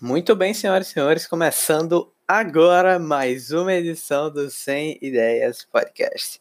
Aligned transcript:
Muito 0.00 0.34
bem, 0.34 0.52
senhoras 0.52 0.88
e 0.88 0.92
senhores, 0.92 1.26
começando 1.26 2.12
agora 2.26 2.98
mais 2.98 3.52
uma 3.52 3.72
edição 3.72 4.28
do 4.28 4.50
100 4.50 4.98
Ideias 5.00 5.64
Podcast. 5.64 6.40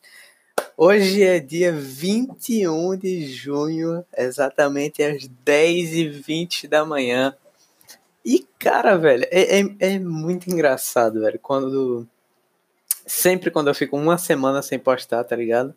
Hoje 0.76 1.21
é 1.21 1.39
dia 1.39 1.71
21 1.71 2.97
de 2.97 3.28
junho, 3.28 4.04
exatamente 4.18 5.04
às 5.04 5.29
10h20 5.46 6.68
da 6.68 6.84
manhã. 6.84 7.36
E, 8.26 8.46
cara, 8.58 8.97
velho, 8.97 9.26
é, 9.29 9.60
é, 9.60 9.76
é 9.79 9.99
muito 9.99 10.49
engraçado, 10.49 11.22
velho, 11.22 11.40
quando. 11.40 12.08
Sempre 13.06 13.51
quando 13.51 13.67
eu 13.67 13.76
fico 13.76 13.96
uma 13.96 14.17
semana 14.17 14.62
sem 14.62 14.79
postar, 14.79 15.24
tá 15.26 15.35
ligado? 15.35 15.76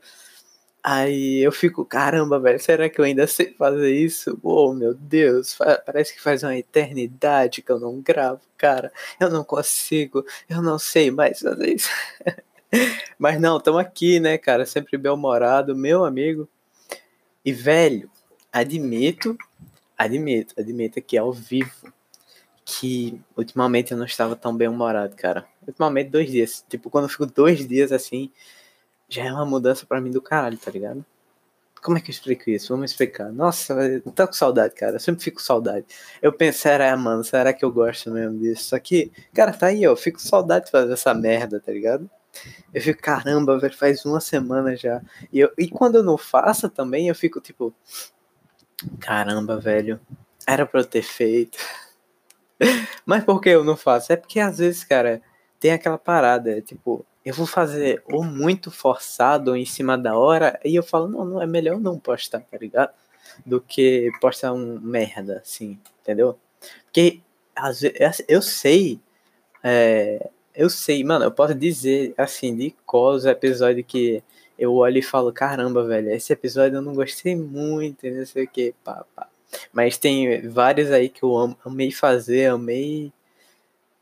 Aí 0.88 1.40
eu 1.40 1.50
fico, 1.50 1.84
caramba, 1.84 2.38
velho, 2.38 2.60
será 2.60 2.88
que 2.88 3.00
eu 3.00 3.04
ainda 3.04 3.26
sei 3.26 3.52
fazer 3.54 3.90
isso? 3.90 4.38
Oh, 4.40 4.72
meu 4.72 4.94
Deus, 4.94 5.58
parece 5.84 6.14
que 6.14 6.22
faz 6.22 6.44
uma 6.44 6.56
eternidade 6.56 7.60
que 7.60 7.72
eu 7.72 7.80
não 7.80 8.00
gravo, 8.00 8.40
cara. 8.56 8.92
Eu 9.18 9.28
não 9.28 9.42
consigo, 9.42 10.24
eu 10.48 10.62
não 10.62 10.78
sei 10.78 11.10
mais 11.10 11.41
fazer 11.41 11.74
isso. 11.74 11.88
Mas 13.18 13.41
não, 13.41 13.56
estamos 13.56 13.80
aqui, 13.80 14.20
né, 14.20 14.38
cara? 14.38 14.64
Sempre 14.64 14.96
bem-humorado, 14.96 15.74
meu 15.74 16.04
amigo. 16.04 16.48
E, 17.44 17.52
velho, 17.52 18.08
admito, 18.52 19.36
admito, 19.98 20.55
admito 20.56 21.00
aqui 21.00 21.18
ao 21.18 21.32
vivo 21.32 21.92
que 22.64 23.20
ultimamente 23.36 23.91
eu 23.91 23.98
não 23.98 24.06
estava 24.06 24.36
tão 24.36 24.56
bem-humorado, 24.56 25.16
cara. 25.16 25.48
Ultimamente, 25.66 26.10
dois 26.10 26.30
dias. 26.30 26.64
Tipo, 26.68 26.91
quando 26.91 27.06
eu 27.06 27.10
fico 27.10 27.27
dois 27.27 27.66
dias 27.66 27.91
assim 27.91 28.30
já 29.09 29.24
é 29.24 29.33
uma 29.33 29.46
mudança 29.46 29.87
para 29.87 30.01
mim 30.01 30.10
do 30.10 30.20
caralho, 30.20 30.59
tá 30.59 30.70
ligado? 30.70 31.05
Como 31.83 31.97
é 31.97 32.01
que 32.01 32.10
eu 32.10 32.12
explico 32.12 32.51
isso? 32.51 32.73
Vamos 32.74 32.91
explicar. 32.91 33.30
Nossa, 33.33 33.73
eu 33.74 34.01
tô 34.01 34.27
com 34.27 34.33
saudade, 34.33 34.74
cara. 34.74 34.97
Eu 34.97 35.01
sempre 35.01 35.23
fico 35.23 35.37
com 35.37 35.42
saudade. 35.42 35.87
Eu 36.20 36.33
penso, 36.33 36.59
será, 36.59 36.97
mano, 36.97 37.23
será 37.23 37.52
que 37.52 37.64
eu 37.64 37.70
gosto 37.70 38.11
mesmo 38.11 38.38
disso? 38.38 38.70
Só 38.70 38.78
que, 38.78 39.12
cara, 39.33 39.52
tá 39.52 39.66
aí, 39.66 39.87
ó. 39.87 39.92
Eu 39.92 39.97
fico 39.97 40.19
com 40.19 40.24
saudade 40.24 40.64
de 40.64 40.70
fazer 40.73 40.92
essa 40.92 41.14
merda, 41.14 41.61
tá 41.61 41.70
ligado? 41.70 42.11
Eu 42.75 42.83
fico, 42.83 43.00
caramba, 43.00 43.58
velho, 43.58 43.77
faz 43.77 44.05
uma 44.05 44.20
semana 44.20 44.77
já. 44.77 45.00
E, 45.33 45.39
eu, 45.41 45.52
e 45.56 45.69
quando 45.69 45.97
eu 45.97 46.02
não 46.02 46.19
faço 46.19 46.69
também, 46.69 47.08
eu 47.08 47.14
fico 47.14 47.41
tipo, 47.41 47.73
caramba, 49.00 49.58
velho, 49.58 50.00
era 50.47 50.67
pra 50.67 50.80
eu 50.80 50.84
ter 50.84 51.02
feito. 51.02 51.58
Mas 53.06 53.25
por 53.25 53.41
que 53.41 53.50
eu 53.50 53.64
não 53.64 53.77
faço? 53.77 54.12
É 54.12 54.17
porque 54.17 54.41
às 54.41 54.58
vezes, 54.58 54.84
cara, 54.84 55.23
tem 55.61 55.73
aquela 55.73 55.98
parada, 55.98 56.61
tipo, 56.61 57.06
eu 57.27 57.34
vou 57.34 57.44
fazer 57.44 58.05
ou 58.06 58.22
muito 58.22 58.70
forçado 58.70 59.50
ou 59.50 59.56
em 59.56 59.64
cima 59.64 59.98
da 59.98 60.16
hora, 60.16 60.60
e 60.64 60.77
eu 60.77 60.82
falo, 60.84 61.08
não, 61.08 61.24
não 61.24 61.42
é 61.42 61.46
melhor 61.46 61.80
não 61.80 61.98
postar, 61.98 62.41
tá 62.41 62.56
ligado? 62.56 62.92
Do 63.44 63.60
que 63.60 64.12
postar 64.20 64.52
um 64.52 64.78
merda, 64.80 65.38
assim, 65.38 65.77
entendeu? 66.00 66.38
Porque 66.84 67.20
às 67.55 67.80
vezes, 67.80 68.24
eu 68.28 68.41
sei, 68.41 69.00
é, 69.60 70.30
eu 70.55 70.70
sei, 70.70 71.02
mano, 71.02 71.24
eu 71.24 71.33
posso 71.33 71.52
dizer, 71.52 72.14
assim, 72.16 72.55
de 72.55 72.70
qual 72.86 73.18
episódio 73.27 73.83
que 73.83 74.22
eu 74.56 74.74
olho 74.74 74.98
e 74.98 75.02
falo, 75.02 75.33
caramba, 75.33 75.84
velho, 75.84 76.11
esse 76.11 76.33
episódio 76.33 76.77
eu 76.77 76.83
não 76.83 76.94
gostei 76.94 77.34
muito, 77.34 78.06
não 78.08 78.24
sei 78.24 78.44
o 78.44 78.48
que, 78.48 78.72
pá, 78.84 79.05
pá. 79.16 79.28
Mas 79.72 79.98
tem 79.98 80.48
vários 80.48 80.92
aí 80.92 81.08
que 81.08 81.24
eu 81.24 81.56
amei 81.64 81.90
fazer, 81.90 82.46
amei 82.46 83.12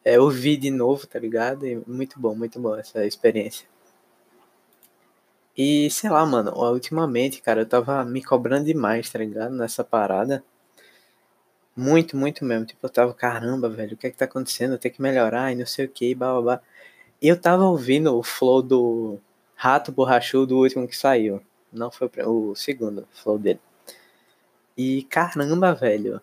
é, 0.04 0.20
ouvir 0.20 0.56
de 0.58 0.70
novo, 0.70 1.06
tá 1.06 1.18
ligado? 1.18 1.66
E 1.66 1.76
muito 1.86 2.20
bom, 2.20 2.34
muito 2.34 2.60
bom 2.60 2.76
essa 2.76 3.04
experiência. 3.06 3.66
E 5.56 5.88
sei 5.90 6.10
lá, 6.10 6.26
mano, 6.26 6.52
ultimamente, 6.52 7.40
cara, 7.40 7.62
eu 7.62 7.66
tava 7.66 8.04
me 8.04 8.22
cobrando 8.22 8.66
demais, 8.66 9.08
tá 9.10 9.18
ligado? 9.18 9.54
Nessa 9.54 9.84
parada. 9.84 10.44
Muito, 11.76 12.16
muito 12.16 12.44
mesmo. 12.44 12.66
Tipo, 12.66 12.86
eu 12.86 12.90
tava, 12.90 13.14
caramba, 13.14 13.68
velho, 13.68 13.94
o 13.94 13.96
que 13.96 14.06
é 14.06 14.10
que 14.10 14.16
tá 14.16 14.24
acontecendo? 14.26 14.74
Eu 14.74 14.78
tenho 14.78 14.94
que 14.94 15.02
melhorar 15.02 15.52
e 15.52 15.56
não 15.56 15.66
sei 15.66 15.86
o 15.86 15.88
que, 15.88 16.14
blá 16.14 16.32
blá 16.32 16.42
blá. 16.42 16.60
E 17.22 17.28
eu 17.28 17.40
tava 17.40 17.64
ouvindo 17.64 18.16
o 18.16 18.22
flow 18.22 18.62
do 18.62 19.18
Rato 19.56 19.92
Borrachudo, 19.92 20.56
o 20.56 20.62
último 20.62 20.88
que 20.88 20.96
saiu. 20.96 21.40
Não 21.72 21.90
foi 21.90 22.10
o 22.26 22.54
segundo 22.54 23.08
flow 23.12 23.38
dele. 23.38 23.60
E 24.76 25.04
caramba, 25.04 25.74
velho 25.74 26.20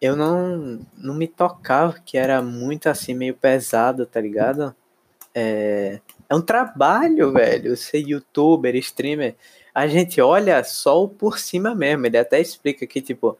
eu 0.00 0.16
não, 0.16 0.80
não 0.96 1.14
me 1.14 1.28
tocava 1.28 1.94
que 2.04 2.16
era 2.16 2.40
muito 2.40 2.88
assim, 2.88 3.14
meio 3.14 3.34
pesado, 3.34 4.06
tá 4.06 4.20
ligado? 4.20 4.74
É, 5.34 6.00
é 6.28 6.34
um 6.34 6.40
trabalho, 6.40 7.32
velho, 7.32 7.76
ser 7.76 7.98
youtuber, 7.98 8.74
streamer. 8.76 9.36
A 9.74 9.86
gente 9.86 10.20
olha 10.20 10.62
só 10.64 11.06
por 11.06 11.38
cima 11.38 11.74
mesmo. 11.74 12.06
Ele 12.06 12.18
até 12.18 12.40
explica 12.40 12.86
que, 12.86 13.00
tipo, 13.00 13.38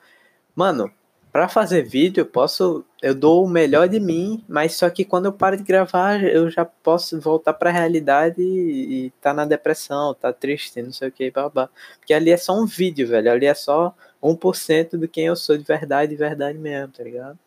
mano, 0.54 0.90
para 1.32 1.48
fazer 1.48 1.82
vídeo 1.82 2.22
eu 2.22 2.26
posso. 2.26 2.84
Eu 3.02 3.14
dou 3.14 3.44
o 3.44 3.48
melhor 3.48 3.88
de 3.88 3.98
mim, 3.98 4.44
mas 4.48 4.74
só 4.76 4.90
que 4.90 5.04
quando 5.04 5.26
eu 5.26 5.32
paro 5.32 5.56
de 5.56 5.62
gravar, 5.62 6.22
eu 6.22 6.50
já 6.50 6.64
posso 6.64 7.18
voltar 7.20 7.54
pra 7.54 7.70
realidade 7.70 8.42
e, 8.42 9.06
e 9.06 9.10
tá 9.22 9.32
na 9.32 9.44
depressão, 9.44 10.14
tá 10.14 10.32
triste, 10.32 10.82
não 10.82 10.92
sei 10.92 11.08
o 11.08 11.12
que, 11.12 11.30
babá. 11.30 11.68
Porque 11.98 12.12
ali 12.12 12.30
é 12.30 12.36
só 12.36 12.52
um 12.52 12.66
vídeo, 12.66 13.08
velho. 13.08 13.30
Ali 13.30 13.46
é 13.46 13.54
só 13.54 13.94
1% 14.22 14.98
do 14.98 15.08
quem 15.08 15.26
eu 15.26 15.36
sou 15.36 15.56
de 15.56 15.64
verdade, 15.64 16.10
de 16.10 16.16
verdade 16.16 16.58
mesmo, 16.58 16.92
tá 16.92 17.02
ligado? 17.02 17.38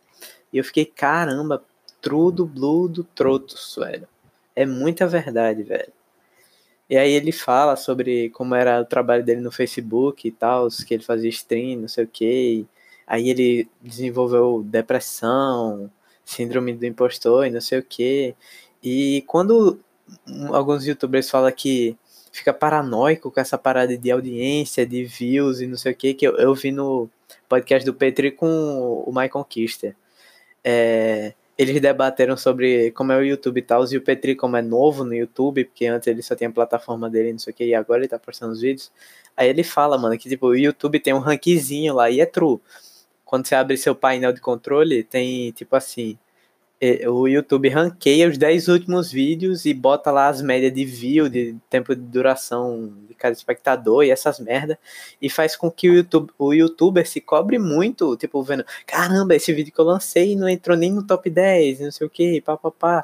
E 0.52 0.58
eu 0.58 0.64
fiquei, 0.64 0.86
caramba, 0.86 1.64
trudo, 2.02 2.46
bludo, 2.46 3.04
trotos, 3.16 3.76
velho. 3.78 4.08
É 4.56 4.66
muita 4.66 5.08
verdade, 5.08 5.64
velho. 5.64 5.94
E 6.90 6.98
aí 6.98 7.12
ele 7.12 7.32
fala 7.32 7.76
sobre 7.76 8.30
como 8.32 8.54
era 8.56 8.82
o 8.82 8.86
trabalho 8.86 9.24
dele 9.24 9.42
no 9.42 9.52
Facebook 9.52 10.28
e 10.28 10.32
tal, 10.32 10.68
que 10.86 10.94
ele 10.94 11.04
fazia 11.04 11.30
stream, 11.30 11.82
não 11.82 11.88
sei 11.88 12.04
o 12.04 12.08
que. 12.08 12.68
Aí 13.14 13.30
ele 13.30 13.70
desenvolveu 13.80 14.64
depressão, 14.66 15.88
síndrome 16.26 16.74
do 16.74 16.84
impostor 16.84 17.46
e 17.46 17.52
não 17.52 17.62
sei 17.62 17.78
o 17.78 17.84
que. 17.84 18.34
E 18.82 19.24
quando 19.28 19.80
alguns 20.52 20.88
youtubers 20.88 21.30
falam 21.30 21.52
que 21.52 21.96
fica 22.32 22.52
paranoico 22.52 23.30
com 23.30 23.40
essa 23.40 23.56
parada 23.56 23.96
de 23.96 24.10
audiência, 24.10 24.84
de 24.84 25.06
views 25.06 25.62
e 25.62 25.68
não 25.68 25.78
sei 25.78 25.92
o 25.92 25.96
que, 25.96 26.16
que 26.16 26.28
eu, 26.28 26.38
eu 26.38 26.56
vi 26.56 26.72
no 26.72 27.08
podcast 27.48 27.86
do 27.86 27.94
Petri 27.94 28.32
com 28.32 29.04
o 29.06 29.10
Michael 29.10 29.46
Kister. 29.46 29.96
É, 30.64 31.36
eles 31.56 31.80
debateram 31.80 32.36
sobre 32.36 32.90
como 32.94 33.12
é 33.12 33.18
o 33.20 33.24
YouTube 33.24 33.60
e 33.60 33.62
tal, 33.62 33.86
e 33.92 33.96
o 33.96 34.02
Petri, 34.02 34.36
como 34.36 34.58
é 34.58 34.62
novo 34.64 35.04
no 35.04 35.14
YouTube, 35.14 35.66
porque 35.66 35.86
antes 35.86 36.08
ele 36.08 36.24
só 36.24 36.36
tinha 36.36 36.50
a 36.50 36.54
plataforma 36.54 37.12
dele, 37.12 37.32
não 37.32 37.38
sei 37.38 37.54
o 37.54 37.56
que, 37.56 37.64
e 37.64 37.76
agora 37.76 38.02
ele 38.02 38.08
tá 38.08 38.18
postando 38.18 38.54
os 38.54 38.62
vídeos. 38.62 38.92
Aí 39.38 39.48
ele 39.48 39.64
fala, 39.64 40.00
mano, 40.00 40.18
que 40.18 40.28
tipo, 40.28 40.48
o 40.48 40.58
YouTube 40.58 41.00
tem 41.00 41.14
um 41.14 41.20
rankzinho 41.20 41.94
lá, 41.94 42.10
e 42.10 42.20
é 42.20 42.26
true. 42.26 42.60
Quando 43.34 43.48
você 43.48 43.56
abre 43.56 43.76
seu 43.78 43.96
painel 43.96 44.32
de 44.32 44.40
controle, 44.40 45.04
tem 45.04 45.52
tipo 45.54 45.76
assim, 45.76 46.20
o 47.08 47.28
YouTube 47.28 47.68
ranqueia 47.68 48.30
os 48.30 48.38
10 48.38 48.68
últimos 48.68 49.12
vídeos 49.12 49.66
e 49.66 49.74
bota 49.74 50.12
lá 50.12 50.28
as 50.28 50.40
médias 50.40 50.72
de 50.72 50.86
view, 50.86 51.28
de 51.28 51.56
tempo 51.68 51.96
de 51.96 52.02
duração 52.04 52.94
de 53.08 53.16
cada 53.16 53.34
espectador 53.34 54.04
e 54.04 54.12
essas 54.12 54.40
merda, 54.40 54.78
e 55.20 55.32
faz 55.32 55.56
com 55.56 55.72
que 55.72 55.90
o, 55.90 55.96
YouTube, 55.96 56.32
o 56.38 56.54
youtuber 56.54 57.08
se 57.08 57.20
cobre 57.20 57.58
muito, 57.58 58.16
tipo, 58.18 58.44
vendo, 58.44 58.64
caramba, 58.86 59.34
esse 59.34 59.52
vídeo 59.52 59.74
que 59.74 59.82
eu 59.82 59.86
lancei 59.86 60.36
não 60.36 60.48
entrou 60.48 60.78
nem 60.78 60.92
no 60.94 61.02
top 61.02 61.28
10, 61.28 61.80
não 61.80 61.92
sei 61.92 62.06
o 62.06 62.12
que, 62.12 62.40
papapá. 62.40 63.04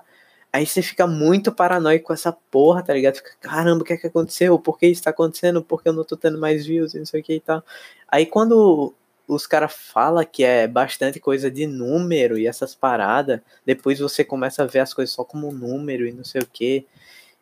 Aí 0.53 0.63
você 0.63 0.83
fica 0.83 1.07
muito 1.07 1.51
paranoico 1.51 2.05
com 2.05 2.13
essa 2.13 2.31
porra, 2.31 2.83
tá 2.83 2.93
ligado? 2.93 3.15
Fica, 3.15 3.31
caramba, 3.41 3.81
o 3.81 3.83
que 3.83 3.93
é 3.93 3.97
que 3.97 4.05
aconteceu? 4.05 4.59
Por 4.59 4.77
que 4.77 4.85
isso 4.85 5.01
tá 5.01 5.09
acontecendo? 5.09 5.63
Por 5.63 5.81
que 5.81 5.89
eu 5.89 5.93
não 5.93 6.03
tô 6.03 6.15
tendo 6.15 6.37
mais 6.39 6.67
views 6.67 6.93
e 6.93 6.99
não 6.99 7.05
sei 7.07 7.21
o 7.21 7.23
que 7.23 7.33
e 7.33 7.39
tal. 7.39 7.63
Aí 8.07 8.27
quando 8.27 8.93
os 9.29 9.45
caras 9.45 9.71
falam 9.73 10.25
que 10.25 10.43
é 10.43 10.67
bastante 10.67 11.19
coisa 11.19 11.51
de 11.51 11.67
número 11.67 12.35
e 12.35 12.47
essas 12.47 12.73
paradas. 12.73 13.39
Depois 13.63 13.99
você 13.99 14.23
começa 14.23 14.63
a 14.63 14.65
ver 14.65 14.79
as 14.79 14.91
coisas 14.91 15.13
só 15.13 15.23
como 15.23 15.51
número 15.51 16.07
e 16.07 16.11
não 16.11 16.23
sei 16.23 16.41
o 16.41 16.47
que. 16.47 16.87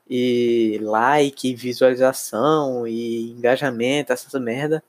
E 0.10 0.80
like, 0.82 1.56
visualização 1.56 2.86
e 2.86 3.32
engajamento, 3.32 4.12
essas 4.12 4.40
merda. 4.42 4.84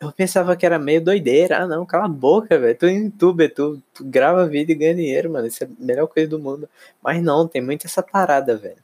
Eu 0.00 0.10
pensava 0.10 0.56
que 0.56 0.66
era 0.66 0.76
meio 0.76 1.00
doideira. 1.04 1.58
Ah, 1.62 1.66
não, 1.68 1.86
cala 1.86 2.06
a 2.06 2.08
boca, 2.08 2.58
velho. 2.58 2.76
Tu 2.76 2.86
é 2.86 2.92
youtuber, 2.94 3.54
tu, 3.54 3.80
tu 3.94 4.04
grava 4.04 4.44
vídeo 4.48 4.72
e 4.72 4.76
ganha 4.76 4.94
dinheiro, 4.96 5.30
mano. 5.30 5.46
Isso 5.46 5.62
é 5.62 5.68
a 5.68 5.70
melhor 5.78 6.08
coisa 6.08 6.28
do 6.28 6.40
mundo. 6.40 6.68
Mas 7.00 7.22
não, 7.22 7.46
tem 7.46 7.62
muito 7.62 7.86
essa 7.86 8.02
parada, 8.02 8.56
velho. 8.56 8.82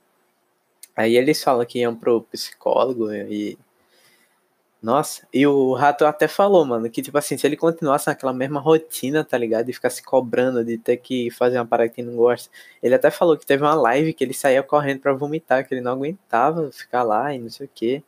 Aí 0.97 1.17
eles 1.17 1.43
falam 1.43 1.67
que 1.67 1.81
iam 1.81 1.97
pro 1.97 2.23
psicólogo 2.23 3.13
e 3.13 3.59
nossa, 4.81 5.27
e 5.35 5.45
o 5.45 5.73
Rato 5.75 6.07
até 6.07 6.29
falou, 6.29 6.65
mano, 6.65 6.89
que 6.89 7.03
tipo 7.03 7.19
assim, 7.19 7.37
se 7.37 7.45
ele 7.47 7.57
continuasse 7.57 8.07
naquela 8.07 8.33
mesma 8.33 8.61
rotina, 8.61 9.25
tá 9.25 9.37
ligado? 9.37 9.67
De 9.67 9.73
ficar 9.73 9.91
se 9.91 10.03
cobrando, 10.03 10.65
de 10.65 10.79
ter 10.79 10.99
que 10.99 11.31
fazer 11.33 11.59
uma 11.59 11.67
parada 11.67 11.89
que 11.91 12.01
não 12.01 12.15
gosta. 12.17 12.49
Ele 12.81 12.95
até 12.95 13.11
falou 13.11 13.37
que 13.37 13.45
teve 13.45 13.65
uma 13.65 13.75
live 13.75 14.13
que 14.15 14.23
ele 14.23 14.33
saía 14.35 14.63
correndo 14.63 15.01
para 15.01 15.13
vomitar, 15.13 15.67
que 15.67 15.75
ele 15.75 15.81
não 15.81 15.93
aguentava 15.93 16.71
ficar 16.71 17.03
lá 17.03 17.35
e 17.35 17.41
não 17.41 17.51
sei 17.51 17.67
o 17.67 17.71
que. 17.75 18.05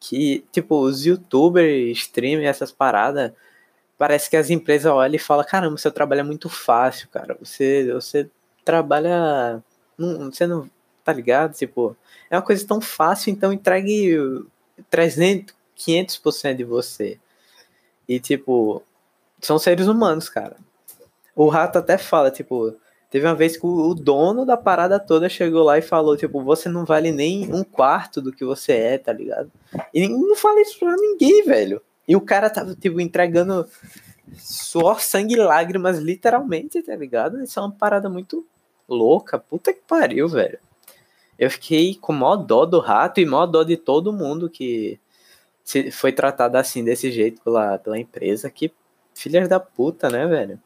Que, 0.00 0.44
tipo, 0.52 0.80
os 0.80 1.06
youtubers, 1.06 1.96
streamers, 1.98 2.48
essas 2.48 2.72
paradas, 2.72 3.32
parece 3.98 4.28
que 4.30 4.36
as 4.36 4.50
empresas 4.50 4.92
olham 4.92 5.14
e 5.16 5.18
falam, 5.18 5.44
caramba, 5.46 5.76
seu 5.78 5.92
trabalho 5.92 6.20
é 6.20 6.24
muito 6.24 6.48
fácil, 6.48 7.08
cara. 7.08 7.36
Você, 7.40 7.92
você 7.92 8.28
trabalha. 8.64 9.62
Não, 9.98 10.30
você 10.32 10.46
não. 10.46 10.70
Tá 11.04 11.12
ligado? 11.12 11.54
Tipo, 11.54 11.96
é 12.30 12.36
uma 12.36 12.42
coisa 12.42 12.66
tão 12.66 12.80
fácil, 12.80 13.30
então 13.30 13.52
entregue 13.52 14.16
300 14.90 15.54
500% 15.76 16.56
de 16.56 16.64
você. 16.64 17.18
E, 18.08 18.20
tipo, 18.20 18.82
são 19.40 19.58
seres 19.58 19.86
humanos, 19.86 20.28
cara. 20.28 20.56
O 21.34 21.48
rato 21.48 21.78
até 21.78 21.98
fala, 21.98 22.30
tipo, 22.30 22.74
teve 23.10 23.26
uma 23.26 23.34
vez 23.34 23.56
que 23.56 23.66
o 23.66 23.94
dono 23.94 24.44
da 24.44 24.56
parada 24.56 25.00
toda 25.00 25.28
chegou 25.28 25.62
lá 25.62 25.78
e 25.78 25.82
falou, 25.82 26.16
tipo, 26.16 26.42
você 26.42 26.68
não 26.68 26.84
vale 26.84 27.10
nem 27.10 27.52
um 27.52 27.64
quarto 27.64 28.20
do 28.20 28.32
que 28.32 28.44
você 28.44 28.72
é, 28.72 28.98
tá 28.98 29.12
ligado? 29.12 29.50
E 29.92 30.08
não 30.08 30.36
fala 30.36 30.60
isso 30.60 30.78
pra 30.78 30.94
ninguém, 30.96 31.44
velho. 31.44 31.82
E 32.06 32.14
o 32.14 32.20
cara 32.20 32.50
tava, 32.50 32.74
tipo, 32.74 33.00
entregando 33.00 33.66
suor, 34.36 35.00
sangue 35.00 35.34
e 35.34 35.38
lágrimas, 35.38 35.98
literalmente, 35.98 36.82
tá 36.82 36.94
ligado? 36.94 37.42
Isso 37.42 37.58
é 37.58 37.62
uma 37.62 37.72
parada 37.72 38.08
muito 38.08 38.46
louca. 38.88 39.38
Puta 39.38 39.72
que 39.72 39.80
pariu, 39.86 40.28
velho. 40.28 40.58
Eu 41.38 41.50
fiquei 41.50 41.96
com 41.96 42.12
mó 42.12 42.36
dó 42.36 42.64
do 42.64 42.78
rato 42.78 43.20
e 43.20 43.26
mó 43.26 43.44
dó 43.44 43.64
de 43.64 43.76
todo 43.76 44.12
mundo 44.12 44.48
que 44.48 45.00
foi 45.92 46.12
tratado 46.12 46.56
assim, 46.56 46.84
desse 46.84 47.10
jeito 47.10 47.40
pela, 47.42 47.78
pela 47.78 47.98
empresa. 47.98 48.50
Que 48.50 48.72
filhas 49.14 49.48
da 49.48 49.58
puta, 49.58 50.08
né, 50.10 50.26
velho? 50.26 50.60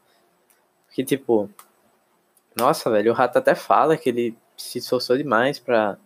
Que 0.92 1.04
tipo. 1.04 1.50
Nossa, 2.56 2.90
velho, 2.90 3.12
o 3.12 3.14
rato 3.14 3.38
até 3.38 3.54
fala 3.54 3.96
que 3.96 4.08
ele 4.08 4.36
se 4.56 4.78
esforçou 4.78 5.16
demais 5.16 5.58
pra 5.58 5.96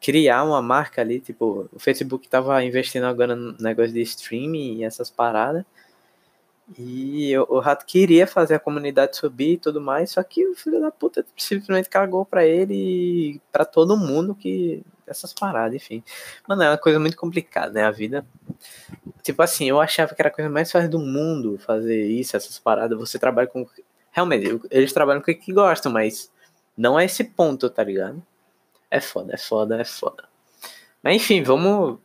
criar 0.00 0.42
uma 0.42 0.60
marca 0.60 1.00
ali, 1.00 1.20
tipo, 1.20 1.68
o 1.72 1.78
Facebook 1.78 2.28
tava 2.28 2.62
investindo 2.64 3.04
agora 3.04 3.36
no 3.36 3.56
negócio 3.60 3.92
de 3.92 4.00
streaming 4.02 4.78
e 4.78 4.84
essas 4.84 5.10
paradas. 5.10 5.64
E 6.78 7.36
o, 7.38 7.58
Rato 7.58 7.84
queria 7.84 8.26
fazer 8.26 8.54
a 8.54 8.58
comunidade 8.58 9.16
subir 9.16 9.54
e 9.54 9.58
tudo 9.58 9.80
mais, 9.80 10.10
só 10.10 10.22
que 10.22 10.46
o 10.46 10.54
filho 10.54 10.80
da 10.80 10.90
puta 10.90 11.24
simplesmente 11.36 11.88
cagou 11.88 12.24
pra 12.24 12.44
ele 12.44 12.74
e 12.74 13.40
pra 13.50 13.64
todo 13.64 13.96
mundo 13.96 14.34
que. 14.34 14.82
Essas 15.04 15.34
paradas, 15.34 15.74
enfim. 15.74 16.02
Mano, 16.48 16.62
é 16.62 16.70
uma 16.70 16.78
coisa 16.78 16.98
muito 16.98 17.16
complicada, 17.16 17.72
né? 17.72 17.84
A 17.84 17.90
vida. 17.90 18.24
Tipo 19.22 19.42
assim, 19.42 19.68
eu 19.68 19.80
achava 19.80 20.14
que 20.14 20.22
era 20.22 20.28
a 20.28 20.32
coisa 20.32 20.48
mais 20.48 20.70
fácil 20.70 20.88
do 20.88 20.98
mundo 21.00 21.58
fazer 21.58 22.06
isso, 22.06 22.36
essas 22.36 22.58
paradas. 22.58 22.98
Você 22.98 23.18
trabalha 23.18 23.48
com. 23.48 23.66
Realmente, 24.10 24.60
eles 24.70 24.92
trabalham 24.92 25.20
com 25.20 25.30
o 25.30 25.34
que 25.34 25.52
gostam, 25.52 25.92
mas 25.92 26.30
não 26.76 26.98
é 26.98 27.04
esse 27.04 27.24
ponto, 27.24 27.68
tá 27.68 27.82
ligado? 27.82 28.22
É 28.90 29.00
foda, 29.00 29.34
é 29.34 29.38
foda, 29.38 29.80
é 29.80 29.84
foda. 29.84 30.24
Mas 31.02 31.16
enfim, 31.16 31.42
vamos 31.42 31.98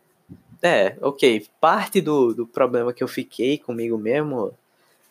é, 0.61 0.97
ok. 1.01 1.47
Parte 1.59 2.01
do, 2.01 2.33
do 2.33 2.47
problema 2.47 2.93
que 2.93 3.03
eu 3.03 3.07
fiquei 3.07 3.57
comigo 3.57 3.97
mesmo, 3.97 4.53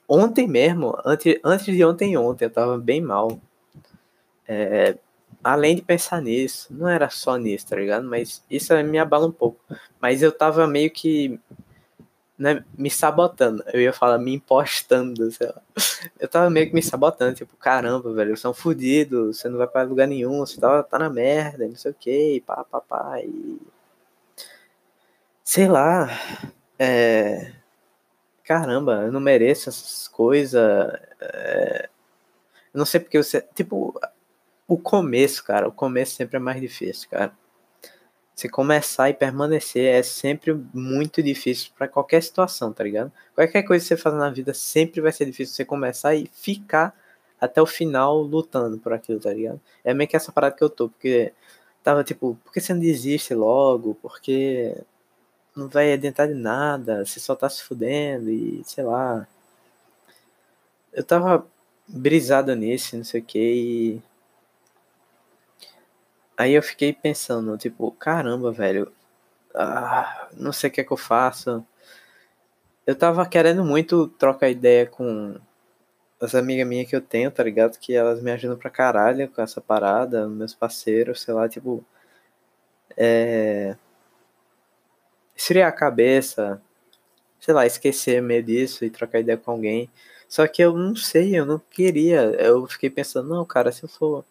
ontem 0.09 0.47
mesmo, 0.49 0.97
antes, 1.05 1.39
antes 1.45 1.67
de 1.67 1.85
ontem 1.85 2.17
ontem, 2.17 2.47
eu 2.47 2.51
tava 2.51 2.79
bem 2.79 3.01
mal. 3.01 3.39
É, 4.49 4.97
além 5.43 5.77
de 5.77 5.83
pensar 5.83 6.21
nisso, 6.23 6.69
não 6.71 6.89
era 6.89 7.11
só 7.11 7.37
nisso, 7.37 7.69
tá 7.69 7.77
ligado? 7.77 8.07
Mas 8.07 8.43
isso 8.51 8.75
me 8.85 8.99
abala 8.99 9.27
um 9.27 9.33
pouco. 9.33 9.61
Mas 10.01 10.23
eu 10.23 10.33
tava 10.33 10.67
meio 10.67 10.91
que 10.91 11.41
né, 12.39 12.65
me 12.77 12.91
sabotando. 12.91 13.63
Eu 13.73 13.81
ia 13.81 13.93
falar 13.93 14.19
me 14.19 14.35
impostando, 14.35 15.31
sei 15.31 15.49
lá. 15.49 15.63
Eu 16.21 16.29
tava 16.29 16.51
meio 16.51 16.69
que 16.69 16.75
me 16.75 16.83
sabotando, 16.83 17.35
tipo, 17.35 17.57
caramba, 17.57 18.13
velho, 18.13 18.33
eu 18.33 18.37
sou 18.37 18.51
um 18.51 18.55
fudido, 18.55 19.33
você 19.33 19.49
não 19.49 19.59
vai 19.59 19.67
pra 19.67 19.83
lugar 19.83 20.07
nenhum, 20.07 20.39
você 20.41 20.61
tá, 20.61 20.83
tá 20.83 20.99
na 20.99 21.11
merda, 21.11 21.67
não 21.67 21.77
sei 21.77 21.91
o 21.93 21.95
que, 21.95 22.43
pá, 22.47 22.65
pá, 22.65 22.81
pá. 22.81 23.21
E 23.23 23.59
sei 25.47 25.69
lá, 25.69 26.09
é, 26.79 27.53
caramba, 28.45 29.05
eu 29.05 29.13
não 29.13 29.21
mereço 29.21 29.69
essas 29.69 30.09
coisas. 30.09 30.61
É, 31.21 31.89
eu 32.75 32.79
não 32.79 32.85
sei 32.87 33.01
porque 33.01 33.17
você. 33.23 33.41
Tipo, 33.55 33.99
o 34.69 34.79
começo, 34.79 35.45
cara, 35.45 35.69
o 35.69 35.73
começo 35.73 36.17
sempre 36.17 36.37
é 36.39 36.41
mais 36.41 36.61
difícil, 36.61 37.09
cara. 37.11 37.33
Você 38.35 38.49
começar 38.49 39.09
e 39.11 39.15
permanecer 39.15 39.87
é 39.95 40.03
sempre 40.03 40.53
muito 40.75 41.23
difícil 41.23 41.73
para 41.79 41.89
qualquer 41.89 42.23
situação, 42.23 42.73
tá 42.73 42.85
ligado? 42.85 43.13
Qualquer 43.35 43.63
coisa 43.63 43.83
que 43.85 43.89
você 43.89 43.97
faz 43.97 44.15
na 44.17 44.31
vida 44.31 44.53
sempre 44.55 45.01
vai 45.01 45.13
ser 45.13 45.27
difícil 45.27 45.55
você 45.55 45.65
começar 45.65 46.15
e 46.15 46.29
ficar 46.33 46.95
até 47.41 47.63
o 47.63 47.67
final 47.67 48.19
lutando 48.21 48.79
por 48.79 48.93
aquilo, 48.93 49.21
tá 49.21 49.33
ligado? 49.33 49.61
É 49.85 49.95
meio 49.95 50.09
que 50.11 50.17
essa 50.17 50.33
parada 50.33 50.55
que 50.57 50.65
eu 50.65 50.71
tô, 50.71 50.89
porque 50.91 51.33
tava 51.83 52.05
tipo, 52.05 52.39
por 52.45 52.53
que 52.53 52.61
você 52.61 52.75
não 52.75 52.81
desiste 52.81 53.35
logo? 53.35 53.95
Porque 54.03 54.77
não 55.57 55.69
vai 55.69 55.93
adiantar 55.93 56.29
de 56.29 56.35
nada, 56.35 57.05
você 57.05 57.19
só 57.19 57.35
tá 57.35 57.49
se 57.49 57.63
fudendo 57.63 58.31
e 58.31 58.63
sei 58.65 58.85
lá. 58.85 59.27
Eu 60.93 61.05
tava 61.05 61.47
brisado 61.89 62.55
nisso, 62.55 62.97
não 62.97 63.05
sei 63.05 63.21
o 63.21 63.25
que, 63.25 63.39
e. 63.39 64.03
Aí 66.37 66.53
eu 66.53 66.63
fiquei 66.63 66.93
pensando, 66.93 67.57
tipo, 67.57 67.91
caramba, 67.93 68.53
velho, 68.53 68.93
ah, 69.55 70.29
não 70.35 70.53
sei 70.53 70.71
o 70.71 70.73
que 70.73 70.81
é 70.83 70.85
que 70.85 70.93
eu 70.93 70.97
faço. 70.97 71.65
Eu 72.87 72.95
tava 72.97 73.27
querendo 73.29 73.65
muito 73.65 74.09
trocar 74.09 74.49
ideia 74.51 74.87
com 74.87 75.37
as 76.21 76.35
amigas 76.35 76.67
minhas 76.69 76.89
que 76.89 76.97
eu 76.97 77.01
tenho, 77.01 77.31
tá 77.31 77.43
ligado? 77.43 77.79
Que 77.79 77.95
elas 77.95 78.23
me 78.23 78.31
ajudam 78.33 78.59
pra 78.59 78.71
caralho 78.71 79.29
com 79.31 79.43
essa 79.43 79.61
parada, 79.61 80.29
meus 80.29 80.55
parceiros, 80.55 81.23
sei 81.23 81.35
lá, 81.35 81.49
tipo. 81.49 81.85
É 82.97 83.77
esfriar 85.37 85.69
a 85.69 85.73
cabeça, 85.73 86.61
sei 87.39 87.55
lá, 87.55 87.67
esquecer 87.67 88.23
meio 88.23 88.43
disso 88.43 88.85
e 88.85 88.91
trocar 88.91 89.21
ideia 89.21 89.39
com 89.39 89.51
alguém. 89.51 89.91
Só 90.29 90.47
que 90.49 90.63
eu 90.63 90.77
não 90.77 90.97
sei, 90.97 91.39
eu 91.39 91.47
não 91.47 91.59
queria. 91.71 92.23
Eu 92.41 92.67
fiquei 92.67 92.91
pensando, 92.91 93.29
não, 93.29 93.45
cara, 93.45 93.71
se 93.71 93.85
eu 93.85 93.89
for. 93.89 94.25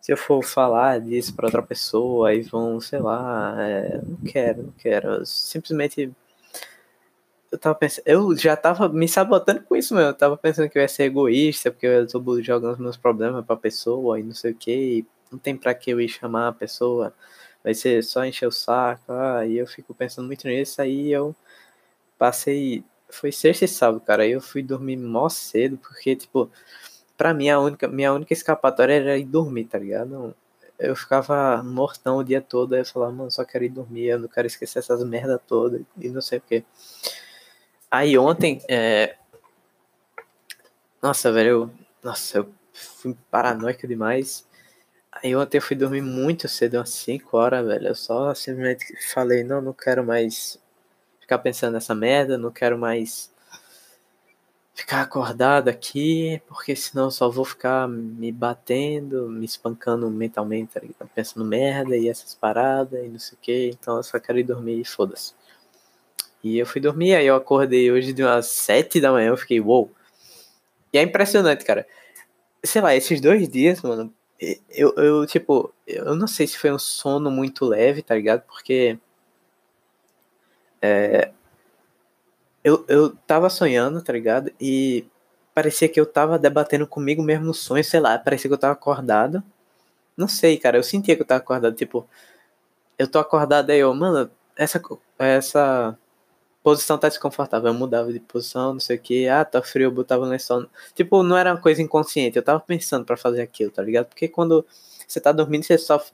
Se 0.00 0.12
eu 0.12 0.16
for 0.16 0.42
falar 0.44 1.00
disso 1.00 1.34
para 1.34 1.46
outra 1.46 1.62
pessoa, 1.62 2.28
aí 2.28 2.40
vão, 2.42 2.80
sei 2.80 3.00
lá, 3.00 3.56
é, 3.58 4.00
não 4.06 4.16
quero, 4.18 4.62
não 4.64 4.72
quero. 4.72 5.08
Eu 5.14 5.26
simplesmente. 5.26 6.12
Eu 7.50 7.58
tava 7.58 7.74
pensando. 7.74 8.04
Eu 8.06 8.36
já 8.36 8.56
tava 8.56 8.88
me 8.88 9.08
sabotando 9.08 9.62
com 9.62 9.76
isso 9.76 9.94
mesmo. 9.94 10.10
Eu 10.10 10.14
tava 10.14 10.36
pensando 10.36 10.68
que 10.68 10.78
eu 10.78 10.82
ia 10.82 10.88
ser 10.88 11.04
egoísta, 11.04 11.70
porque 11.70 11.86
eu 11.86 12.06
tô 12.06 12.42
jogando 12.42 12.78
meus 12.80 12.96
problemas 12.96 13.44
pra 13.44 13.56
pessoa 13.56 14.20
e 14.20 14.22
não 14.22 14.34
sei 14.34 14.52
o 14.52 14.54
que. 14.54 15.06
Não 15.30 15.38
tem 15.38 15.56
pra 15.56 15.74
que 15.74 15.90
eu 15.90 16.00
ir 16.00 16.08
chamar 16.08 16.48
a 16.48 16.52
pessoa 16.52 17.12
vai 17.66 17.74
ser 17.74 18.00
só 18.04 18.24
encher 18.24 18.46
o 18.46 18.52
saco. 18.52 19.12
Aí 19.12 19.58
eu 19.58 19.66
fico 19.66 19.92
pensando 19.92 20.26
muito 20.26 20.46
nisso. 20.46 20.80
Aí 20.80 21.10
eu 21.10 21.34
passei. 22.16 22.84
Foi 23.10 23.32
sexta 23.32 23.64
e 23.64 23.68
sábado, 23.68 24.00
cara. 24.00 24.22
Aí 24.22 24.30
eu 24.30 24.40
fui 24.40 24.62
dormir 24.62 24.96
mó 24.96 25.28
cedo, 25.28 25.76
porque, 25.76 26.14
tipo, 26.14 26.48
pra 27.16 27.34
mim 27.34 27.48
a 27.48 27.58
única, 27.58 27.88
minha 27.88 28.12
única 28.12 28.32
escapatória 28.32 28.94
era 28.94 29.18
ir 29.18 29.24
dormir, 29.24 29.64
tá 29.64 29.78
ligado? 29.78 30.32
Eu 30.78 30.94
ficava 30.94 31.60
mortão 31.64 32.18
o 32.18 32.24
dia 32.24 32.40
todo. 32.40 32.74
Aí 32.74 32.82
eu 32.82 32.86
falava, 32.86 33.12
mano, 33.12 33.32
só 33.32 33.44
quero 33.44 33.64
ir 33.64 33.70
dormir, 33.70 34.06
eu 34.06 34.20
não 34.20 34.28
quero 34.28 34.46
esquecer 34.46 34.78
essas 34.78 35.02
merda 35.02 35.36
todas 35.36 35.82
e 35.98 36.08
não 36.08 36.20
sei 36.20 36.38
o 36.38 36.42
que. 36.42 36.64
Aí 37.90 38.16
ontem, 38.16 38.62
é... 38.68 39.16
Nossa, 41.02 41.32
velho, 41.32 41.48
eu... 41.48 41.70
Nossa, 42.02 42.38
eu 42.38 42.48
fui 42.72 43.16
paranoico 43.28 43.88
demais. 43.88 44.46
Aí 45.22 45.34
ontem 45.34 45.58
eu 45.58 45.62
fui 45.62 45.76
dormir 45.76 46.02
muito 46.02 46.48
cedo, 46.48 46.76
umas 46.76 46.90
5 46.90 47.36
horas, 47.36 47.66
velho. 47.66 47.88
Eu 47.88 47.94
só 47.94 48.34
simplesmente 48.34 48.84
falei, 49.12 49.42
não, 49.42 49.60
não 49.60 49.72
quero 49.72 50.04
mais 50.04 50.58
ficar 51.20 51.38
pensando 51.38 51.72
nessa 51.74 51.94
merda, 51.94 52.36
não 52.38 52.50
quero 52.50 52.78
mais 52.78 53.30
ficar 54.74 55.00
acordado 55.00 55.68
aqui, 55.68 56.40
porque 56.46 56.76
senão 56.76 57.04
eu 57.04 57.10
só 57.10 57.30
vou 57.30 57.46
ficar 57.46 57.88
me 57.88 58.30
batendo, 58.30 59.26
me 59.28 59.46
espancando 59.46 60.08
mentalmente, 60.10 60.74
tá 60.98 61.06
pensando 61.14 61.46
merda 61.46 61.96
e 61.96 62.08
essas 62.10 62.34
paradas 62.34 63.02
e 63.02 63.08
não 63.08 63.18
sei 63.18 63.38
o 63.38 63.40
que, 63.40 63.70
então 63.70 63.96
eu 63.96 64.02
só 64.02 64.20
quero 64.20 64.38
ir 64.38 64.44
dormir 64.44 64.78
e 64.78 64.84
foda-se. 64.84 65.32
E 66.44 66.58
eu 66.58 66.66
fui 66.66 66.80
dormir, 66.80 67.14
aí 67.14 67.26
eu 67.26 67.34
acordei 67.34 67.90
hoje 67.90 68.12
de 68.12 68.22
umas 68.22 68.48
7 68.48 69.00
da 69.00 69.10
manhã, 69.10 69.28
eu 69.28 69.36
fiquei, 69.36 69.60
uou. 69.60 69.84
Wow. 69.84 69.90
E 70.92 70.98
é 70.98 71.02
impressionante, 71.02 71.64
cara. 71.64 71.86
Sei 72.62 72.82
lá, 72.82 72.94
esses 72.94 73.20
dois 73.20 73.48
dias, 73.48 73.80
mano, 73.80 74.12
eu, 74.70 74.94
eu, 74.96 75.26
tipo, 75.26 75.72
eu 75.86 76.14
não 76.14 76.26
sei 76.26 76.46
se 76.46 76.58
foi 76.58 76.72
um 76.72 76.78
sono 76.78 77.30
muito 77.30 77.64
leve, 77.64 78.02
tá 78.02 78.14
ligado? 78.14 78.42
Porque. 78.42 78.98
É, 80.80 81.32
eu, 82.62 82.84
eu 82.88 83.16
tava 83.26 83.48
sonhando, 83.48 84.02
tá 84.02 84.12
ligado? 84.12 84.52
E 84.60 85.06
parecia 85.54 85.88
que 85.88 86.00
eu 86.00 86.06
tava 86.06 86.38
debatendo 86.38 86.86
comigo 86.86 87.22
mesmo 87.22 87.46
no 87.46 87.54
sonho, 87.54 87.84
sei 87.84 88.00
lá, 88.00 88.18
parecia 88.18 88.48
que 88.48 88.54
eu 88.54 88.58
tava 88.58 88.74
acordado. 88.74 89.42
Não 90.16 90.28
sei, 90.28 90.58
cara, 90.58 90.78
eu 90.78 90.82
sentia 90.82 91.16
que 91.16 91.22
eu 91.22 91.26
tava 91.26 91.40
acordado, 91.40 91.74
tipo, 91.76 92.08
eu 92.98 93.08
tô 93.08 93.18
acordado 93.18 93.70
aí, 93.70 93.80
eu, 93.80 93.94
mano, 93.94 94.30
essa, 94.56 94.82
essa 95.18 95.98
posição 96.66 96.98
tá 96.98 97.08
desconfortável, 97.08 97.68
eu 97.68 97.74
mudava 97.74 98.12
de 98.12 98.18
posição, 98.18 98.72
não 98.72 98.80
sei 98.80 98.96
o 98.96 99.00
que, 99.00 99.28
ah, 99.28 99.44
tá 99.44 99.62
frio, 99.62 99.84
eu 99.84 99.90
botava 99.92 100.24
o 100.24 100.26
lençol. 100.26 100.66
Tipo, 100.96 101.22
não 101.22 101.36
era 101.36 101.52
uma 101.52 101.60
coisa 101.60 101.80
inconsciente, 101.80 102.36
eu 102.36 102.42
tava 102.42 102.58
pensando 102.58 103.04
para 103.04 103.16
fazer 103.16 103.40
aquilo, 103.40 103.70
tá 103.70 103.80
ligado? 103.80 104.06
Porque 104.06 104.26
quando 104.26 104.66
você 105.06 105.20
tá 105.20 105.30
dormindo, 105.30 105.62
você 105.62 105.78
só. 105.78 106.04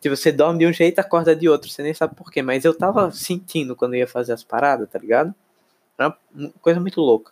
Tipo, 0.00 0.16
você 0.16 0.32
dorme 0.32 0.58
de 0.58 0.66
um 0.66 0.72
jeito, 0.72 0.98
acorda 0.98 1.36
de 1.36 1.48
outro, 1.48 1.70
você 1.70 1.80
nem 1.80 1.94
sabe 1.94 2.16
porquê, 2.16 2.42
mas 2.42 2.64
eu 2.64 2.76
tava 2.76 3.08
sentindo 3.12 3.76
quando 3.76 3.94
eu 3.94 4.00
ia 4.00 4.08
fazer 4.08 4.32
as 4.32 4.42
paradas, 4.42 4.90
tá 4.90 4.98
ligado? 4.98 5.32
Era 5.96 6.18
uma 6.34 6.52
coisa 6.60 6.80
muito 6.80 7.00
louca. 7.00 7.30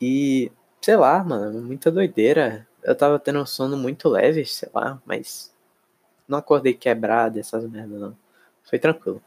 E, 0.00 0.50
sei 0.80 0.96
lá, 0.96 1.22
mano, 1.22 1.60
muita 1.60 1.90
doideira. 1.90 2.66
Eu 2.82 2.96
tava 2.96 3.18
tendo 3.18 3.38
um 3.38 3.46
sono 3.46 3.76
muito 3.76 4.08
leve, 4.08 4.46
sei 4.46 4.70
lá, 4.74 4.98
mas 5.04 5.52
não 6.26 6.38
acordei 6.38 6.72
quebrado, 6.72 7.38
essas 7.38 7.68
merdas, 7.68 8.00
não. 8.00 8.16
Foi 8.64 8.78
tranquilo. 8.78 9.22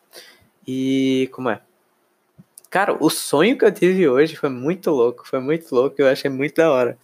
E 0.67 1.29
como 1.31 1.51
é? 1.51 1.61
Cara, 2.75 2.97
o 2.99 3.09
sonho 3.09 3.57
que 3.57 3.63
eu 3.63 3.71
tive 3.71 4.05
hoje 4.05 4.35
foi 4.35 4.49
muito 4.49 4.91
louco, 4.91 5.25
foi 5.25 5.39
muito 5.39 5.73
louco, 5.73 5.95
eu 5.97 6.09
achei 6.09 6.29
muito 6.29 6.55
da 6.55 6.69
hora. 6.69 6.97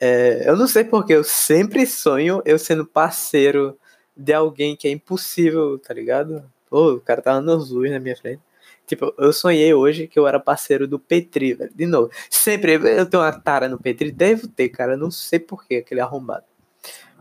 É, 0.00 0.48
eu 0.48 0.56
não 0.56 0.68
sei 0.68 0.84
porque 0.84 1.12
eu 1.12 1.24
sempre 1.24 1.84
sonho 1.84 2.40
eu 2.44 2.56
sendo 2.56 2.86
parceiro 2.86 3.76
de 4.16 4.32
alguém 4.32 4.76
que 4.76 4.86
é 4.86 4.92
impossível, 4.92 5.76
tá 5.76 5.92
ligado? 5.92 6.48
Pô, 6.68 6.92
o 6.92 7.00
cara 7.00 7.20
tá 7.20 7.32
anos 7.32 7.70
luz 7.70 7.90
na 7.90 7.98
minha 7.98 8.14
frente. 8.14 8.40
Tipo, 8.86 9.12
eu 9.18 9.32
sonhei 9.32 9.74
hoje 9.74 10.06
que 10.06 10.16
eu 10.16 10.28
era 10.28 10.38
parceiro 10.38 10.86
do 10.86 11.00
Petri, 11.00 11.52
velho. 11.54 11.72
De 11.74 11.84
novo. 11.84 12.08
Sempre 12.30 12.74
eu 12.74 13.06
tenho 13.06 13.24
uma 13.24 13.32
tara 13.32 13.68
no 13.68 13.76
Petri, 13.76 14.12
devo 14.12 14.46
ter, 14.46 14.68
cara. 14.68 14.96
Não 14.96 15.10
sei 15.10 15.40
porquê, 15.40 15.78
aquele 15.78 16.00
arrombado. 16.00 16.44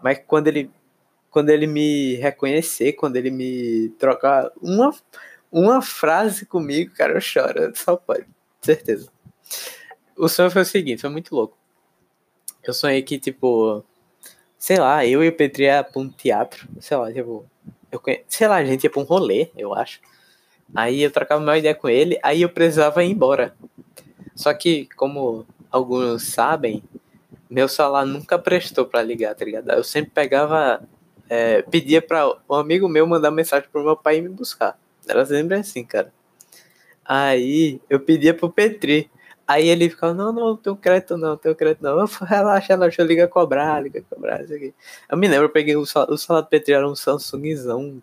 Mas 0.03 0.21
quando 0.27 0.49
ele 0.49 0.69
quando 1.31 1.49
ele 1.49 1.65
me 1.65 2.15
reconhecer, 2.15 2.93
quando 2.93 3.15
ele 3.15 3.31
me 3.31 3.89
trocar 3.97 4.51
uma, 4.61 4.93
uma 5.51 5.81
frase 5.81 6.45
comigo, 6.45 6.93
cara, 6.95 7.13
eu 7.13 7.21
choro. 7.21 7.71
Só 7.75 7.95
pode, 7.95 8.25
certeza. 8.61 9.09
O 10.15 10.27
sonho 10.27 10.51
foi 10.51 10.63
o 10.63 10.65
seguinte, 10.65 11.01
foi 11.01 11.09
muito 11.09 11.33
louco. 11.33 11.57
Eu 12.63 12.73
sonhei 12.73 13.01
que, 13.01 13.17
tipo, 13.17 13.83
sei 14.57 14.77
lá, 14.77 15.05
eu 15.05 15.23
e 15.23 15.29
o 15.29 15.35
Petri 15.35 15.63
ia 15.63 15.83
pra 15.83 16.01
um 16.01 16.09
teatro, 16.09 16.67
sei 16.79 16.97
lá, 16.97 17.11
tipo, 17.11 17.45
eu 17.91 17.99
conhe... 17.99 18.23
sei 18.27 18.47
lá, 18.47 18.57
a 18.57 18.65
gente 18.65 18.83
ia 18.83 18.89
pra 18.89 19.01
um 19.01 19.05
rolê, 19.05 19.49
eu 19.55 19.73
acho. 19.73 20.01
Aí 20.75 21.01
eu 21.01 21.09
trocava 21.09 21.41
uma 21.41 21.57
ideia 21.57 21.73
com 21.73 21.89
ele, 21.89 22.19
aí 22.21 22.41
eu 22.41 22.49
precisava 22.49 23.03
ir 23.03 23.11
embora. 23.11 23.55
Só 24.35 24.53
que, 24.53 24.87
como 24.95 25.45
alguns 25.71 26.23
sabem, 26.23 26.83
meu 27.49 27.67
celular 27.67 28.05
nunca 28.05 28.37
prestou 28.37 28.85
para 28.85 29.01
ligar, 29.01 29.33
tá 29.35 29.43
ligado? 29.43 29.71
Eu 29.71 29.83
sempre 29.83 30.11
pegava, 30.11 30.81
é, 31.27 31.61
pedia 31.63 32.01
para 32.01 32.37
um 32.49 32.55
amigo 32.55 32.87
meu 32.87 33.07
mandar 33.07 33.31
mensagem 33.31 33.67
pro 33.71 33.83
meu 33.83 33.97
pai 33.97 34.21
me 34.21 34.29
buscar. 34.29 34.77
Era 35.09 35.25
sempre 35.25 35.55
assim, 35.55 35.83
cara. 35.83 36.13
Aí 37.03 37.81
eu 37.89 37.99
pedia 37.99 38.33
pro 38.33 38.51
Petri. 38.51 39.09
Aí 39.47 39.67
ele 39.67 39.89
ficava, 39.89 40.13
não, 40.13 40.31
não, 40.31 40.55
tenho 40.55 40.75
crédito 40.75 41.17
não, 41.17 41.35
tenho 41.35 41.55
crédito 41.55 41.81
não. 41.81 41.99
Eu 41.99 42.07
falei, 42.07 42.35
relaxa, 42.35 42.67
relaxa, 42.73 43.03
liga 43.03 43.27
cobrar, 43.27 43.81
liga 43.81 44.03
cobrar, 44.07 44.43
isso 44.43 44.53
aqui. 44.53 44.75
Eu 45.09 45.17
me 45.17 45.27
lembro, 45.27 45.45
eu 45.45 45.49
peguei 45.49 45.75
o, 45.75 45.81
o 45.81 45.85
celular 46.17 46.41
do 46.41 46.47
Petri, 46.47 46.73
era 46.73 46.87
um 46.87 46.95
Samsungzão 46.95 48.01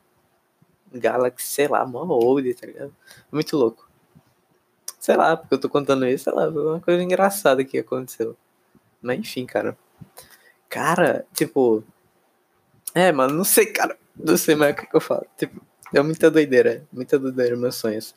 Galaxy, 0.92 1.46
sei 1.46 1.68
lá, 1.68 1.86
mó 1.86 2.04
old, 2.04 2.52
tá 2.54 2.66
ligado? 2.66 2.94
Muito 3.30 3.56
louco. 3.56 3.88
Sei 4.98 5.16
lá, 5.16 5.36
porque 5.36 5.54
eu 5.54 5.60
tô 5.60 5.68
contando 5.68 6.06
isso, 6.08 6.24
sei 6.24 6.32
lá, 6.32 6.50
foi 6.50 6.66
uma 6.66 6.80
coisa 6.80 7.02
engraçada 7.02 7.64
que 7.64 7.78
aconteceu. 7.78 8.36
Mas 9.00 9.20
enfim, 9.20 9.46
cara. 9.46 9.78
Cara, 10.68 11.24
tipo. 11.32 11.84
É, 12.94 13.12
mano, 13.12 13.34
não 13.34 13.44
sei, 13.44 13.66
cara. 13.66 13.96
Não 14.16 14.36
sei 14.36 14.54
mais 14.56 14.74
o 14.74 14.76
que, 14.76 14.86
que 14.86 14.96
eu 14.96 15.00
falo. 15.00 15.26
Tipo, 15.36 15.60
é 15.94 16.02
muita 16.02 16.30
doideira. 16.30 16.86
Muita 16.92 17.18
doideira 17.18 17.56
meus 17.56 17.76
sonhos. 17.76 18.14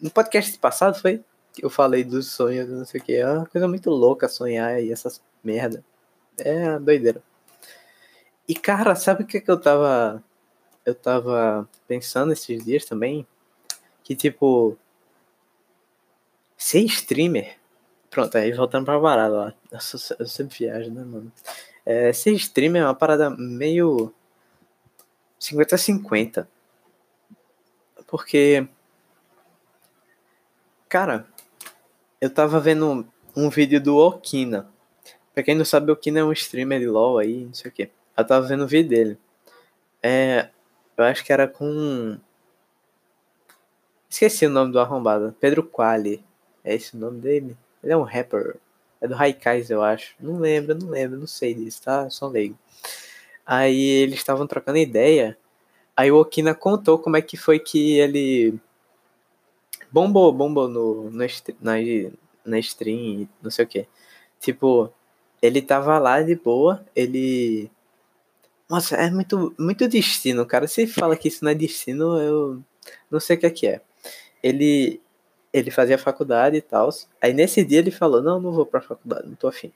No 0.00 0.10
podcast 0.10 0.58
passado 0.58 1.00
foi 1.00 1.24
que 1.52 1.64
eu 1.64 1.70
falei 1.70 2.04
dos 2.04 2.30
sonhos, 2.30 2.68
não 2.68 2.84
sei 2.84 3.00
o 3.00 3.04
que. 3.04 3.14
É 3.14 3.26
uma 3.26 3.46
coisa 3.46 3.66
muito 3.66 3.90
louca 3.90 4.28
sonhar 4.28 4.82
e 4.82 4.92
essas 4.92 5.22
merda. 5.42 5.84
É 6.38 6.78
doideira. 6.78 7.22
E 8.48 8.54
cara, 8.54 8.94
sabe 8.94 9.24
o 9.24 9.26
que, 9.26 9.40
que 9.40 9.50
eu 9.50 9.58
tava 9.58 10.22
eu 10.86 10.94
tava 10.94 11.68
pensando 11.88 12.32
esses 12.32 12.64
dias 12.64 12.84
também 12.84 13.26
que, 14.04 14.14
tipo, 14.14 14.78
ser 16.56 16.78
streamer. 16.84 17.56
Pronto, 18.08 18.38
aí 18.38 18.52
voltando 18.52 18.84
pra 18.84 19.00
parada 19.00 19.34
lá. 19.34 19.54
Eu, 19.70 19.80
sou, 19.80 20.16
eu 20.20 20.26
sempre 20.28 20.56
viajo, 20.56 20.92
né, 20.92 21.02
mano? 21.02 21.32
É, 21.84 22.12
ser 22.12 22.30
streamer 22.34 22.82
é 22.82 22.84
uma 22.84 22.94
parada 22.94 23.28
meio 23.30 24.14
50-50. 25.40 26.46
Porque, 28.06 28.66
cara, 30.88 31.26
eu 32.20 32.30
tava 32.30 32.60
vendo 32.60 33.06
um 33.34 33.50
vídeo 33.50 33.80
do 33.80 33.96
Okina. 33.96 34.68
Pra 35.34 35.42
quem 35.42 35.54
não 35.54 35.64
sabe, 35.64 35.92
Okina 35.92 36.20
é 36.20 36.24
um 36.24 36.32
streamer 36.32 36.80
de 36.80 36.86
LoL 36.86 37.18
aí, 37.18 37.44
não 37.44 37.54
sei 37.54 37.70
o 37.70 37.74
que. 37.74 37.90
Eu 38.16 38.26
tava 38.26 38.46
vendo 38.46 38.64
o 38.64 38.68
vídeo 38.68 38.90
dele. 38.90 39.18
É, 40.02 40.48
eu 40.96 41.04
acho 41.04 41.24
que 41.24 41.32
era 41.32 41.46
com. 41.46 42.18
Esqueci 44.08 44.46
o 44.46 44.50
nome 44.50 44.72
do 44.72 44.80
arrombado. 44.80 45.34
Pedro 45.38 45.62
Quali. 45.62 46.24
É 46.64 46.74
esse 46.74 46.96
o 46.96 46.98
nome 46.98 47.20
dele? 47.20 47.56
Ele 47.82 47.92
é 47.92 47.96
um 47.96 48.02
rapper. 48.02 48.56
É 49.00 49.06
do 49.06 49.14
Raikais, 49.14 49.68
eu 49.68 49.82
acho. 49.82 50.14
Não 50.18 50.38
lembro, 50.38 50.74
não 50.74 50.88
lembro, 50.88 51.18
não 51.18 51.26
sei 51.26 51.54
disso, 51.54 51.82
tá? 51.82 52.08
Só 52.08 52.26
leigo. 52.28 52.56
Aí 53.46 53.80
eles 53.80 54.16
estavam 54.16 54.46
trocando 54.46 54.78
ideia. 54.78 55.38
Aí 55.96 56.10
o 56.10 56.20
Okina 56.20 56.54
contou 56.54 56.98
como 56.98 57.16
é 57.16 57.22
que 57.22 57.36
foi 57.36 57.58
que 57.58 57.98
ele 57.98 58.58
bombou, 59.90 60.32
bombou 60.32 60.68
no, 60.68 61.10
no 61.10 61.26
na, 61.60 61.74
na 62.44 62.58
stream, 62.58 63.28
não 63.42 63.50
sei 63.50 63.64
o 63.64 63.68
que. 63.68 63.86
Tipo, 64.40 64.92
ele 65.40 65.62
tava 65.62 65.98
lá 65.98 66.22
de 66.22 66.34
boa, 66.34 66.84
ele 66.94 67.70
nossa, 68.68 68.96
é 68.96 69.10
muito, 69.10 69.54
muito 69.58 69.88
destino, 69.88 70.44
cara. 70.44 70.66
Se 70.66 70.86
fala 70.86 71.16
que 71.16 71.28
isso 71.28 71.44
não 71.44 71.52
é 71.52 71.54
destino, 71.54 72.18
eu 72.18 72.62
não 73.10 73.20
sei 73.20 73.36
o 73.36 73.40
que 73.40 73.46
é 73.46 73.50
que 73.50 73.66
é. 73.66 73.80
Ele, 74.42 75.00
ele 75.52 75.70
fazia 75.70 75.96
faculdade 75.98 76.56
e 76.56 76.60
tal. 76.60 76.88
Aí 77.20 77.32
nesse 77.32 77.64
dia 77.64 77.78
ele 77.78 77.90
falou: 77.92 78.22
Não, 78.22 78.40
não 78.40 78.52
vou 78.52 78.66
pra 78.66 78.80
faculdade, 78.80 79.28
não 79.28 79.36
tô 79.36 79.48
afim. 79.48 79.72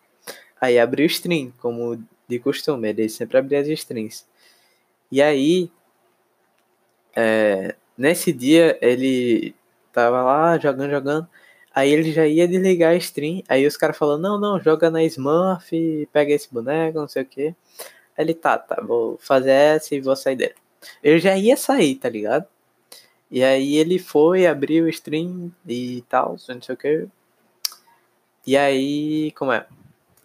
Aí 0.61 0.79
abriu 0.79 1.05
o 1.05 1.07
stream, 1.07 1.53
como 1.61 2.03
de 2.31 2.39
costume, 2.39 2.89
ele 2.89 3.09
sempre 3.09 3.39
abria 3.39 3.61
as 3.61 3.69
streams. 3.69 4.25
E 5.13 5.21
aí, 5.23 5.71
é, 7.15 7.75
nesse 7.99 8.33
dia 8.33 8.79
ele 8.81 9.55
tava 9.93 10.23
lá 10.23 10.59
jogando, 10.59 10.91
jogando. 10.91 11.29
Aí 11.75 11.91
ele 11.91 12.13
já 12.13 12.27
ia 12.27 12.49
desligar 12.49 12.93
a 12.93 12.97
stream. 12.97 13.43
Aí 13.49 13.67
os 13.67 13.77
caras 13.77 13.97
falaram: 13.99 14.21
Não, 14.21 14.41
não, 14.41 14.61
joga 14.61 14.91
na 14.91 15.05
Smurf, 15.05 15.71
pega 16.13 16.33
esse 16.33 16.53
boneco, 16.53 16.99
não 16.99 17.09
sei 17.09 17.23
o 17.23 17.27
que 17.27 17.55
ele 18.21 18.35
tá, 18.35 18.59
tá, 18.59 18.81
vou 18.83 19.19
fazer 19.19 19.51
essa 19.51 19.95
e 19.95 20.01
vou 20.01 20.15
sair 20.17 20.37
dele. 20.37 20.55
Eu 21.03 21.19
já 21.19 21.37
ia 21.37 21.57
sair, 21.57 21.97
tá 21.97 22.09
ligado? 22.09 22.47
E 23.31 23.43
aí 23.45 23.77
ele 23.77 23.99
foi, 23.99 24.47
abriu 24.47 24.85
o 24.85 24.89
stream 24.89 25.53
e 25.67 26.03
tal, 26.09 26.37
não 26.49 26.63
sei 26.63 26.75
o 26.75 26.79
que. 26.79 27.09
E 28.47 28.57
aí, 28.57 29.33
como 29.33 29.53
é? 29.53 29.67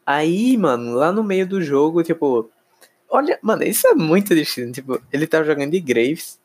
Aí, 0.06 0.56
mano, 0.58 0.94
lá 0.94 1.12
no 1.12 1.24
meio 1.24 1.48
do 1.48 1.62
jogo, 1.62 2.04
tipo, 2.04 2.50
olha, 3.10 3.40
mano, 3.42 3.64
isso 3.64 3.88
é 3.88 3.96
muito 3.96 4.36
destino. 4.36 4.72
Tipo, 4.72 5.02
ele 5.12 5.28
tava 5.28 5.46
jogando 5.46 5.72
de 5.72 5.80
Graves. 5.80 6.40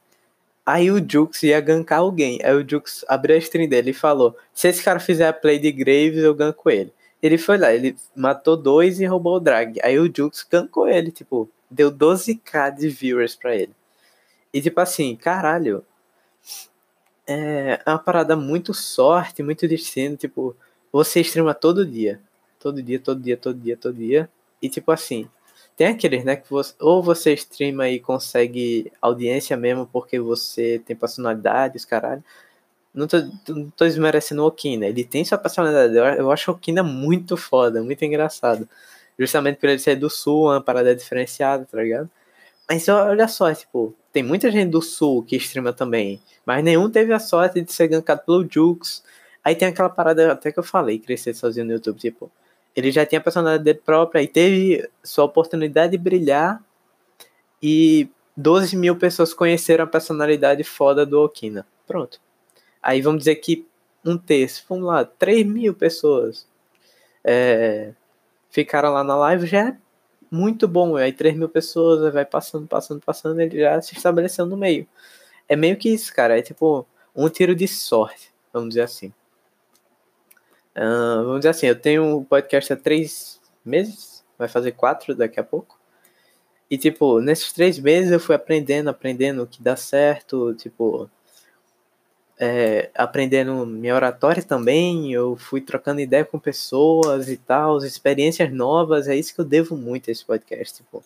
Aí 0.65 0.91
o 0.91 0.99
Jux 1.07 1.43
ia 1.43 1.61
gankar 1.61 2.01
alguém. 2.01 2.39
Aí 2.43 2.55
o 2.55 2.69
Jux 2.69 3.05
abriu 3.09 3.37
a 3.37 3.39
stream 3.39 3.69
dele 3.69 3.91
e 3.91 3.95
falou: 3.95 4.37
Se 4.55 4.69
esse 4.69 4.83
cara 4.83 5.01
fizer 5.01 5.29
a 5.29 5.33
play 5.33 5.59
de 5.59 5.73
Graves, 5.73 6.19
eu 6.19 6.35
ganko 6.35 6.71
ele. 6.71 6.93
Ele 7.23 7.37
foi 7.39 7.59
lá, 7.59 7.73
ele 7.73 7.97
matou 8.17 8.57
dois 8.57 9.01
e 9.01 9.07
roubou 9.07 9.37
o 9.37 9.41
drag. 9.41 9.79
Aí 9.83 9.99
o 9.99 10.11
Jux 10.15 10.43
cancou 10.45 10.89
ele, 10.89 11.11
tipo, 11.11 11.51
deu 11.71 11.93
12k 11.93 12.75
de 12.75 12.89
viewers 12.89 13.35
pra 13.35 13.55
ele. 13.55 13.75
E 14.53 14.61
tipo 14.63 14.81
assim, 14.81 15.17
caralho. 15.17 15.85
É 17.27 17.81
uma 17.87 17.99
parada 17.99 18.35
muito 18.37 18.75
sorte, 18.75 19.43
muito 19.43 19.69
destino. 19.69 20.17
Tipo, 20.17 20.57
você 20.93 21.21
streama 21.21 21.55
todo 21.55 21.87
dia. 21.87 22.21
Todo 22.61 22.83
dia, 22.83 23.01
todo 23.01 23.21
dia, 23.21 23.37
todo 23.37 23.59
dia, 23.59 23.77
todo 23.77 23.95
dia. 23.97 24.31
E 24.63 24.69
tipo 24.69 24.93
assim, 24.93 25.29
tem 25.77 25.89
aqueles, 25.89 26.25
né, 26.25 26.37
que 26.37 26.51
você, 26.51 26.75
ou 26.79 27.03
você 27.03 27.33
streama 27.33 27.89
e 27.89 27.99
consegue 27.99 28.93
audiência 29.01 29.57
mesmo 29.57 29.87
porque 29.87 30.21
você 30.21 30.79
tem 30.85 30.95
personalidade, 30.95 31.79
os 31.79 31.87
caralho. 31.87 32.23
Não 32.95 33.07
tô, 33.07 33.19
não 33.49 33.71
tô 33.71 33.85
desmerecendo 33.87 34.43
o 34.43 34.47
Okina. 34.47 34.87
Ele 34.87 35.05
tem 35.05 35.25
sua 35.25 35.39
personalidade. 35.39 35.97
Eu, 35.97 36.05
eu 36.05 36.33
acho 36.33 36.51
o 36.51 36.55
Okina 36.55 36.83
muito 36.83 37.37
foda, 37.37 37.83
muito 37.83 38.05
engraçado. 38.05 38.69
Justamente 39.19 39.59
por 39.59 39.71
ele 39.71 39.79
ser 39.79 39.97
do 39.97 40.11
sul, 40.11 40.45
uma 40.51 40.61
parada 40.61 40.95
diferenciada, 40.95 41.65
tá 41.65 41.79
ligado? 41.83 42.11
Mas 42.69 42.89
olha 42.89 43.27
só, 43.29 43.53
tipo, 43.55 43.95
tem 44.13 44.23
muita 44.23 44.51
gente 44.51 44.71
do 44.71 44.83
sul 44.83 45.23
que 45.23 45.37
streama 45.37 45.73
também. 45.73 46.21
Mas 46.45 46.63
nenhum 46.63 46.91
teve 46.91 47.13
a 47.13 47.19
sorte 47.19 47.61
de 47.61 47.73
ser 47.73 47.89
gankado 47.89 48.23
pelo 48.27 48.47
Jukes. 48.49 49.03
Aí 49.43 49.55
tem 49.55 49.69
aquela 49.69 49.89
parada 49.89 50.33
até 50.33 50.53
que 50.53 50.59
eu 50.59 50.63
falei, 50.63 50.99
crescer 50.99 51.35
sozinho 51.35 51.67
no 51.67 51.73
YouTube, 51.73 51.99
tipo, 51.99 52.31
ele 52.75 52.91
já 52.91 53.05
tinha 53.05 53.21
a 53.21 53.23
personalidade 53.25 53.65
dele 53.65 53.81
própria 53.85 54.23
e 54.23 54.29
teve 54.29 54.89
sua 55.03 55.25
oportunidade 55.25 55.93
de 55.93 55.99
brilhar. 55.99 56.63
E 57.63 58.09
12 58.37 58.77
mil 58.77 58.97
pessoas 58.97 59.35
conheceram 59.35 59.85
a 59.85 59.87
personalidade 59.87 60.65
foda 60.65 61.05
do 61.05 61.21
Okina. 61.21 61.67
Pronto. 61.87 62.21
Aí 62.83 63.03
vamos 63.03 63.21
dizer 63.21 63.37
que 63.37 63.67
um 64.05 64.17
terço, 64.17 64.65
vamos 64.69 64.87
lá, 64.87 65.05
3 65.05 65.47
mil 65.47 65.75
pessoas 65.75 66.47
é, 67.23 67.93
ficaram 68.49 68.93
lá 68.93 69.05
na 69.05 69.17
live, 69.17 69.47
já 69.47 69.69
é 69.69 69.77
muito 70.31 70.67
bom. 70.69 70.97
Aí 70.97 71.13
3 71.13 71.37
mil 71.37 71.49
pessoas, 71.49 72.13
vai 72.13 72.25
passando, 72.25 72.67
passando, 72.67 73.01
passando, 73.01 73.41
ele 73.41 73.61
já 73.61 73.81
se 73.83 73.95
estabeleceu 73.95 74.47
no 74.47 74.57
meio. 74.57 74.87
É 75.49 75.57
meio 75.57 75.77
que 75.77 75.89
isso, 75.91 76.15
cara. 76.15 76.39
É 76.39 76.43
tipo 76.43 76.87
um 77.15 77.29
tiro 77.29 77.55
de 77.55 77.67
sorte, 77.69 78.33
vamos 78.53 78.71
dizer 78.71 78.83
assim. 78.83 79.13
Uh, 80.77 81.25
vamos 81.25 81.41
dizer 81.41 81.49
assim, 81.51 81.67
eu 81.67 81.79
tenho 81.79 82.19
um 82.19 82.25
podcast 82.25 82.73
há 82.73 82.77
três 82.77 83.41
meses, 83.65 84.25
vai 84.39 84.49
fazer 84.49 84.73
quatro 84.73 85.15
daqui 85.15 85.41
a 85.41 85.45
pouco. 85.45 85.79
E, 86.71 86.79
tipo, 86.79 87.21
nesses 87.21 87.53
três 87.53 87.79
meses 87.79 88.13
eu 88.13 88.21
fui 88.21 88.35
aprendendo, 88.35 88.89
aprendendo 88.89 89.43
o 89.43 89.47
que 89.47 89.61
dá 89.61 89.75
certo, 89.75 90.55
tipo, 90.55 91.11
é, 92.39 92.89
aprendendo 92.95 93.67
minha 93.67 93.95
oratória 93.95 94.43
também, 94.43 95.13
eu 95.13 95.37
fui 95.37 95.61
trocando 95.61 96.01
ideia 96.01 96.25
com 96.25 96.39
pessoas 96.39 97.29
e 97.29 97.37
tal, 97.37 97.77
experiências 97.79 98.51
novas, 98.51 99.09
é 99.09 99.15
isso 99.15 99.35
que 99.35 99.41
eu 99.41 99.45
devo 99.45 99.77
muito 99.77 100.09
a 100.09 100.13
esse 100.13 100.25
podcast, 100.25 100.77
tipo. 100.77 101.05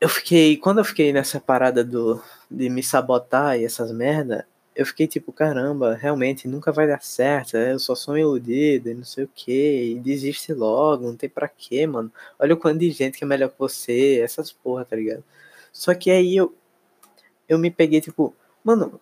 Eu 0.00 0.08
fiquei, 0.08 0.56
quando 0.56 0.78
eu 0.78 0.84
fiquei 0.84 1.12
nessa 1.12 1.38
parada 1.38 1.84
do, 1.84 2.20
de 2.50 2.70
me 2.70 2.82
sabotar 2.82 3.60
e 3.60 3.64
essas 3.64 3.92
merda, 3.92 4.46
eu 4.80 4.86
fiquei 4.86 5.06
tipo, 5.06 5.30
caramba, 5.30 5.94
realmente 5.94 6.48
nunca 6.48 6.72
vai 6.72 6.86
dar 6.86 7.02
certo, 7.02 7.54
eu 7.54 7.78
só 7.78 7.94
sou 7.94 8.16
iludido 8.16 8.88
e 8.88 8.94
não 8.94 9.04
sei 9.04 9.24
o 9.24 9.30
que, 9.34 10.00
desiste 10.02 10.54
logo, 10.54 11.06
não 11.06 11.14
tem 11.14 11.28
pra 11.28 11.46
quê, 11.48 11.86
mano. 11.86 12.10
Olha 12.38 12.54
o 12.54 12.56
quanto 12.56 12.78
de 12.78 12.90
gente 12.90 13.18
que 13.18 13.24
é 13.24 13.26
melhor 13.26 13.50
que 13.50 13.58
você, 13.58 14.20
essas 14.24 14.50
porra, 14.50 14.86
tá 14.86 14.96
ligado? 14.96 15.22
Só 15.70 15.92
que 15.94 16.10
aí 16.10 16.34
eu, 16.34 16.54
eu 17.46 17.58
me 17.58 17.70
peguei, 17.70 18.00
tipo, 18.00 18.34
mano, 18.64 18.98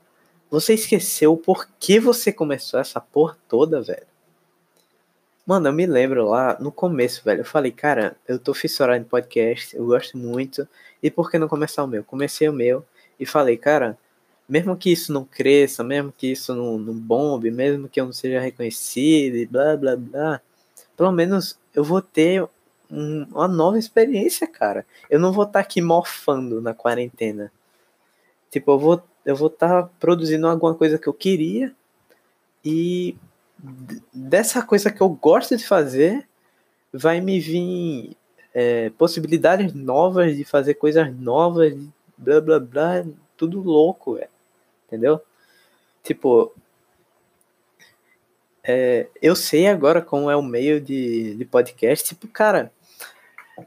você 0.50 0.74
esqueceu 0.74 1.36
por 1.36 1.68
que 1.78 2.00
você 2.00 2.32
começou 2.32 2.80
essa 2.80 3.00
porra 3.00 3.38
toda, 3.48 3.80
velho? 3.80 4.06
Mano, 5.46 5.68
eu 5.68 5.72
me 5.72 5.86
lembro 5.86 6.28
lá 6.28 6.58
no 6.58 6.72
começo, 6.72 7.22
velho. 7.24 7.42
Eu 7.42 7.44
falei, 7.44 7.70
cara, 7.70 8.16
eu 8.26 8.36
tô 8.36 8.52
fissurado 8.52 9.00
em 9.00 9.04
podcast, 9.04 9.76
eu 9.76 9.86
gosto 9.86 10.18
muito. 10.18 10.68
E 11.00 11.08
por 11.08 11.30
que 11.30 11.38
não 11.38 11.46
começar 11.46 11.84
o 11.84 11.86
meu? 11.86 12.02
Comecei 12.02 12.48
o 12.48 12.52
meu 12.52 12.84
e 13.20 13.24
falei, 13.24 13.56
cara, 13.56 13.96
mesmo 14.48 14.76
que 14.76 14.90
isso 14.90 15.12
não 15.12 15.24
cresça, 15.24 15.84
mesmo 15.84 16.12
que 16.16 16.28
isso 16.32 16.54
não, 16.54 16.78
não 16.78 16.94
bombe, 16.94 17.50
mesmo 17.50 17.88
que 17.88 18.00
eu 18.00 18.06
não 18.06 18.12
seja 18.12 18.40
reconhecido 18.40 19.36
e 19.36 19.46
blá 19.46 19.76
blá 19.76 19.96
blá, 19.96 20.40
pelo 20.96 21.12
menos 21.12 21.58
eu 21.74 21.84
vou 21.84 22.00
ter 22.00 22.42
um, 22.90 23.24
uma 23.30 23.46
nova 23.46 23.78
experiência, 23.78 24.46
cara. 24.46 24.86
Eu 25.10 25.20
não 25.20 25.32
vou 25.32 25.44
estar 25.44 25.54
tá 25.54 25.60
aqui 25.60 25.82
morfando 25.82 26.60
na 26.62 26.72
quarentena. 26.74 27.52
Tipo, 28.50 28.72
eu 28.72 28.78
vou 28.78 29.02
eu 29.24 29.36
vou 29.36 29.48
estar 29.48 29.82
tá 29.82 29.90
produzindo 30.00 30.46
alguma 30.46 30.74
coisa 30.74 30.98
que 30.98 31.06
eu 31.06 31.12
queria 31.12 31.74
e 32.64 33.14
dessa 34.12 34.62
coisa 34.62 34.90
que 34.90 35.00
eu 35.02 35.08
gosto 35.10 35.56
de 35.56 35.66
fazer 35.66 36.26
vai 36.92 37.20
me 37.20 37.38
vir 37.38 38.16
é, 38.54 38.90
possibilidades 38.90 39.74
novas 39.74 40.36
de 40.36 40.44
fazer 40.44 40.74
coisas 40.74 41.14
novas, 41.14 41.76
blá 42.16 42.40
blá 42.40 42.58
blá, 42.58 43.04
tudo 43.36 43.60
louco, 43.60 44.16
é, 44.16 44.28
entendeu? 44.88 45.20
Tipo, 46.02 46.52
é, 48.64 49.06
eu 49.22 49.36
sei 49.36 49.66
agora 49.66 50.02
como 50.02 50.30
é 50.30 50.36
o 50.36 50.42
meio 50.42 50.80
de, 50.80 51.36
de 51.36 51.44
podcast, 51.44 52.08
tipo, 52.08 52.26
cara, 52.26 52.72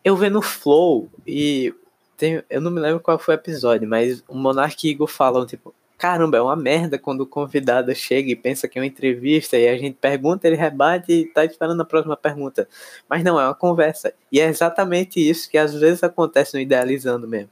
eu 0.04 0.16
vendo 0.16 0.42
Flow 0.42 1.10
e 1.26 1.74
tem, 2.18 2.44
eu 2.50 2.62
não 2.62 2.70
me 2.70 2.80
lembro 2.80 3.00
qual 3.00 3.18
foi 3.18 3.36
o 3.36 3.38
episódio, 3.38 3.88
mas 3.88 4.24
o 4.28 4.36
Monark 4.36 4.88
e 4.88 4.92
Igor 4.92 5.08
falam, 5.08 5.46
tipo, 5.46 5.74
caramba, 5.98 6.38
é 6.38 6.42
uma 6.42 6.56
merda 6.56 6.98
quando 6.98 7.22
o 7.22 7.28
convidado 7.28 7.94
chega 7.94 8.30
e 8.32 8.36
pensa 8.36 8.68
que 8.68 8.78
é 8.78 8.82
uma 8.82 8.88
entrevista 8.88 9.58
e 9.58 9.68
a 9.68 9.78
gente 9.78 9.98
pergunta, 10.02 10.48
ele 10.48 10.56
rebate 10.56 11.12
e 11.12 11.26
tá 11.26 11.46
esperando 11.46 11.82
a 11.82 11.86
próxima 11.86 12.18
pergunta. 12.18 12.68
Mas 13.10 13.24
não, 13.24 13.40
é 13.40 13.46
uma 13.46 13.56
conversa. 13.56 14.14
E 14.32 14.40
é 14.40 14.46
exatamente 14.46 15.20
isso 15.20 15.50
que 15.50 15.58
às 15.58 15.74
vezes 15.74 16.04
acontece 16.04 16.56
no 16.56 16.60
Idealizando 16.60 17.28
mesmo. 17.28 17.50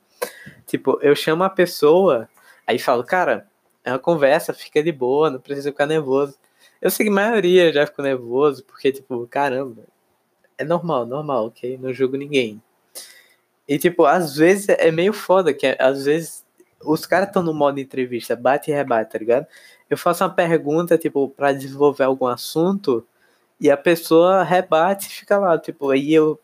Tipo, 0.65 0.99
eu 1.01 1.15
chamo 1.15 1.43
a 1.43 1.49
pessoa, 1.49 2.29
aí 2.65 2.77
falo, 2.77 3.03
cara, 3.03 3.48
é 3.89 3.93
uma 3.93 3.99
conversa, 3.99 4.53
fica 4.53 4.81
de 4.83 4.91
boa, 4.91 5.29
não 5.29 5.39
precisa 5.39 5.71
ficar 5.71 5.85
nervoso. 5.85 6.35
Eu 6.81 6.89
sei 6.89 7.05
que 7.05 7.11
a 7.11 7.15
maioria 7.15 7.73
já 7.73 7.85
ficou 7.85 8.03
nervoso, 8.03 8.63
porque, 8.63 8.91
tipo, 8.91 9.27
caramba, 9.27 9.83
é 10.57 10.63
normal, 10.63 11.05
normal, 11.05 11.47
ok? 11.47 11.77
Não 11.77 11.93
julgo 11.93 12.17
ninguém. 12.17 12.61
E, 13.67 13.77
tipo, 13.77 14.05
às 14.05 14.35
vezes 14.35 14.69
é 14.69 14.91
meio 14.91 15.13
foda, 15.13 15.53
que 15.53 15.75
às 15.79 16.05
vezes 16.05 16.45
os 16.83 17.05
caras 17.05 17.27
estão 17.27 17.43
no 17.43 17.53
modo 17.53 17.79
entrevista, 17.79 18.35
bate 18.35 18.71
e 18.71 18.73
rebate, 18.73 19.11
tá 19.11 19.19
ligado? 19.19 19.45
Eu 19.89 19.97
faço 19.97 20.23
uma 20.23 20.29
pergunta, 20.29 20.97
tipo, 20.97 21.29
para 21.29 21.51
desenvolver 21.53 22.03
algum 22.03 22.27
assunto, 22.27 23.05
e 23.59 23.69
a 23.69 23.77
pessoa 23.77 24.43
rebate 24.43 25.07
e 25.07 25.11
fica 25.11 25.37
lá, 25.37 25.57
tipo, 25.57 25.89
aí 25.89 26.13
eu. 26.13 26.39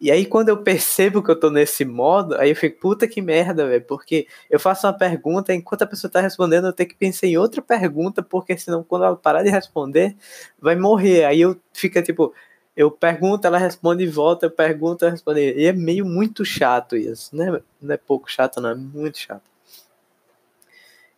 E 0.00 0.10
aí, 0.10 0.24
quando 0.24 0.48
eu 0.48 0.62
percebo 0.62 1.22
que 1.22 1.30
eu 1.30 1.38
tô 1.38 1.50
nesse 1.50 1.84
modo, 1.84 2.34
aí 2.36 2.50
eu 2.50 2.56
fico, 2.56 2.80
puta 2.80 3.06
que 3.06 3.20
merda, 3.20 3.66
velho, 3.66 3.84
porque 3.84 4.26
eu 4.48 4.58
faço 4.58 4.86
uma 4.86 4.94
pergunta, 4.94 5.52
enquanto 5.52 5.82
a 5.82 5.86
pessoa 5.86 6.10
tá 6.10 6.22
respondendo, 6.22 6.66
eu 6.68 6.72
tenho 6.72 6.88
que 6.88 6.94
pensar 6.94 7.26
em 7.26 7.36
outra 7.36 7.60
pergunta, 7.60 8.22
porque 8.22 8.56
senão, 8.56 8.82
quando 8.82 9.04
ela 9.04 9.16
parar 9.16 9.42
de 9.42 9.50
responder, 9.50 10.16
vai 10.58 10.74
morrer. 10.74 11.24
Aí 11.24 11.42
eu 11.42 11.54
fica 11.74 12.02
tipo, 12.02 12.32
eu 12.74 12.90
pergunto, 12.90 13.46
ela 13.46 13.58
responde 13.58 14.04
e 14.04 14.06
volta, 14.06 14.46
eu 14.46 14.50
pergunto, 14.50 15.04
ela 15.04 15.12
responde. 15.12 15.40
E 15.40 15.66
é 15.66 15.72
meio 15.72 16.06
muito 16.06 16.46
chato 16.46 16.96
isso, 16.96 17.36
né? 17.36 17.60
Não 17.80 17.94
é 17.94 17.98
pouco 17.98 18.30
chato, 18.30 18.58
não, 18.58 18.70
é 18.70 18.74
muito 18.74 19.18
chato. 19.18 19.42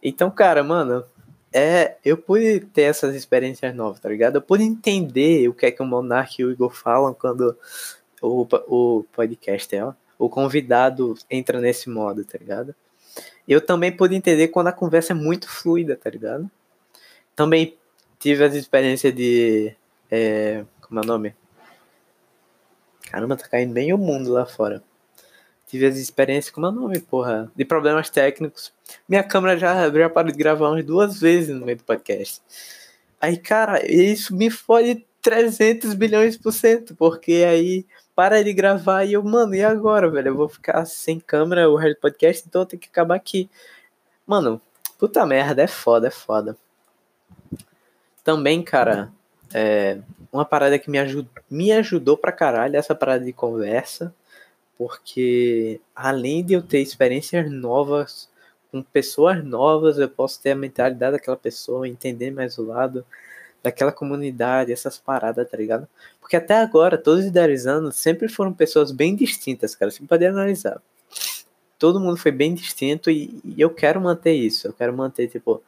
Então, 0.02 0.28
cara, 0.28 0.64
mano, 0.64 1.04
é, 1.52 1.98
eu 2.04 2.16
pude 2.16 2.61
ter 2.61 2.83
essas 2.83 3.14
experiências 3.14 3.72
novas, 3.76 4.00
tá 4.00 4.09
ligado? 4.09 4.37
Eu 4.37 4.42
pude 4.42 4.64
entender 4.64 5.48
o 5.48 5.54
que 5.54 5.66
é 5.66 5.70
que 5.70 5.83
o 5.83 5.87
Monark 5.87 6.40
e 6.40 6.44
o 6.44 6.50
Igor 6.50 6.74
falam 6.74 7.14
quando 7.14 7.57
o, 8.22 8.46
o 8.68 9.04
podcast, 9.12 9.76
ó, 9.80 9.94
o 10.18 10.28
convidado 10.28 11.14
entra 11.28 11.61
nesse 11.61 11.90
modo, 11.90 12.24
tá 12.24 12.38
ligado? 12.38 12.74
Eu 13.46 13.61
também 13.61 13.90
pude 13.94 14.14
entender 14.14 14.48
quando 14.48 14.68
a 14.68 14.72
conversa 14.72 15.12
é 15.12 15.14
muito 15.14 15.48
fluida, 15.48 15.96
tá 15.96 16.08
ligado? 16.08 16.50
Também 17.35 17.76
tive 18.18 18.44
as 18.44 18.54
experiências 18.54 19.14
de. 19.14 19.74
É, 20.11 20.64
como 20.80 21.00
é 21.00 21.02
o 21.02 21.06
nome? 21.06 21.35
Caramba, 23.11 23.37
tá 23.37 23.48
caindo 23.48 23.72
bem 23.72 23.92
o 23.92 23.98
mundo 23.98 24.30
lá 24.32 24.46
fora. 24.46 24.82
Tive 25.66 25.87
as 25.87 25.96
experiências, 25.96 26.54
como 26.54 26.66
é 26.66 26.68
o 26.68 26.72
nome, 26.72 27.00
porra? 27.00 27.50
De 27.56 27.64
problemas 27.64 28.08
técnicos. 28.08 28.72
Minha 29.08 29.24
câmera 29.24 29.58
já, 29.58 29.90
já 29.90 30.08
parou 30.08 30.30
de 30.30 30.38
gravar 30.38 30.70
umas 30.70 30.85
duas 30.85 31.20
vezes 31.20 31.54
no 31.54 31.66
meio 31.66 31.78
do 31.78 31.85
podcast. 31.85 32.40
Aí, 33.20 33.37
cara, 33.37 33.85
isso 33.90 34.35
me 34.37 34.50
fode 34.50 35.06
300 35.22 35.94
bilhões 35.94 36.37
por 36.37 36.52
cento, 36.52 36.94
porque 36.96 37.44
aí 37.48 37.87
para 38.14 38.42
de 38.42 38.53
gravar 38.53 39.05
e 39.05 39.14
eu, 39.14 39.22
mano, 39.22 39.55
e 39.55 39.62
agora, 39.64 40.11
velho? 40.11 40.29
Eu 40.29 40.37
vou 40.37 40.48
ficar 40.48 40.85
sem 40.85 41.18
câmera 41.18 41.68
o 41.68 41.77
resto 41.77 41.96
do 41.96 42.01
podcast, 42.01 42.44
então 42.46 42.62
eu 42.62 42.66
tenho 42.66 42.81
que 42.81 42.88
acabar 42.88 43.14
aqui. 43.14 43.48
Mano, 44.27 44.61
puta 44.98 45.25
merda, 45.27 45.62
é 45.62 45.66
foda, 45.66 46.09
é 46.09 46.11
foda. 46.11 46.57
Também, 48.22 48.62
cara, 48.62 49.12
é, 49.53 49.98
uma 50.33 50.44
parada 50.44 50.79
que 50.79 50.90
me, 50.90 50.98
ajud, 50.98 51.29
me 51.51 51.72
ajudou 51.72 52.16
pra 52.16 52.33
caralho 52.33 52.77
essa 52.77 52.94
parada 52.94 53.25
de 53.25 53.33
conversa, 53.33 54.14
porque 54.79 55.81
além 55.94 56.44
de 56.44 56.55
eu 56.55 56.62
ter 56.62 56.81
experiências 56.81 57.51
novas 57.51 58.31
com 58.70 58.83
pessoas 58.83 59.44
novas, 59.44 59.98
eu 59.98 60.09
posso 60.09 60.40
ter 60.40 60.53
a 60.53 60.57
mentalidade 60.57 61.12
daquela 61.12 61.37
pessoa, 61.37 61.87
entender 61.87 62.31
mais 62.31 62.57
o 62.59 62.64
lado 62.64 63.05
daquela 63.62 63.92
comunidade, 63.92 64.72
essas 64.72 64.98
paradas, 64.98 65.48
tá 65.48 65.57
ligado? 65.57 65.88
Porque 66.20 66.37
até 66.37 66.57
agora, 66.57 66.98
todos 66.98 67.20
os 67.20 67.27
idealizando 67.27 67.92
sempre 67.92 68.29
foram 68.29 68.53
pessoas 68.53 68.90
bem 68.90 69.14
distintas, 69.14 69.75
cara, 69.75 69.90
você 69.90 70.03
pode 70.05 70.25
analisar. 70.27 70.83
Todo 71.79 72.01
mundo 72.01 72.16
foi 72.16 72.33
bem 72.33 72.55
distinto 72.55 73.11
e, 73.11 73.40
e 73.44 73.61
eu 73.61 73.70
quero 73.70 74.01
manter 74.01 74.33
isso, 74.33 74.66
eu 74.68 74.72
quero 74.72 74.92
manter, 74.92 75.29
tipo, 75.29 75.62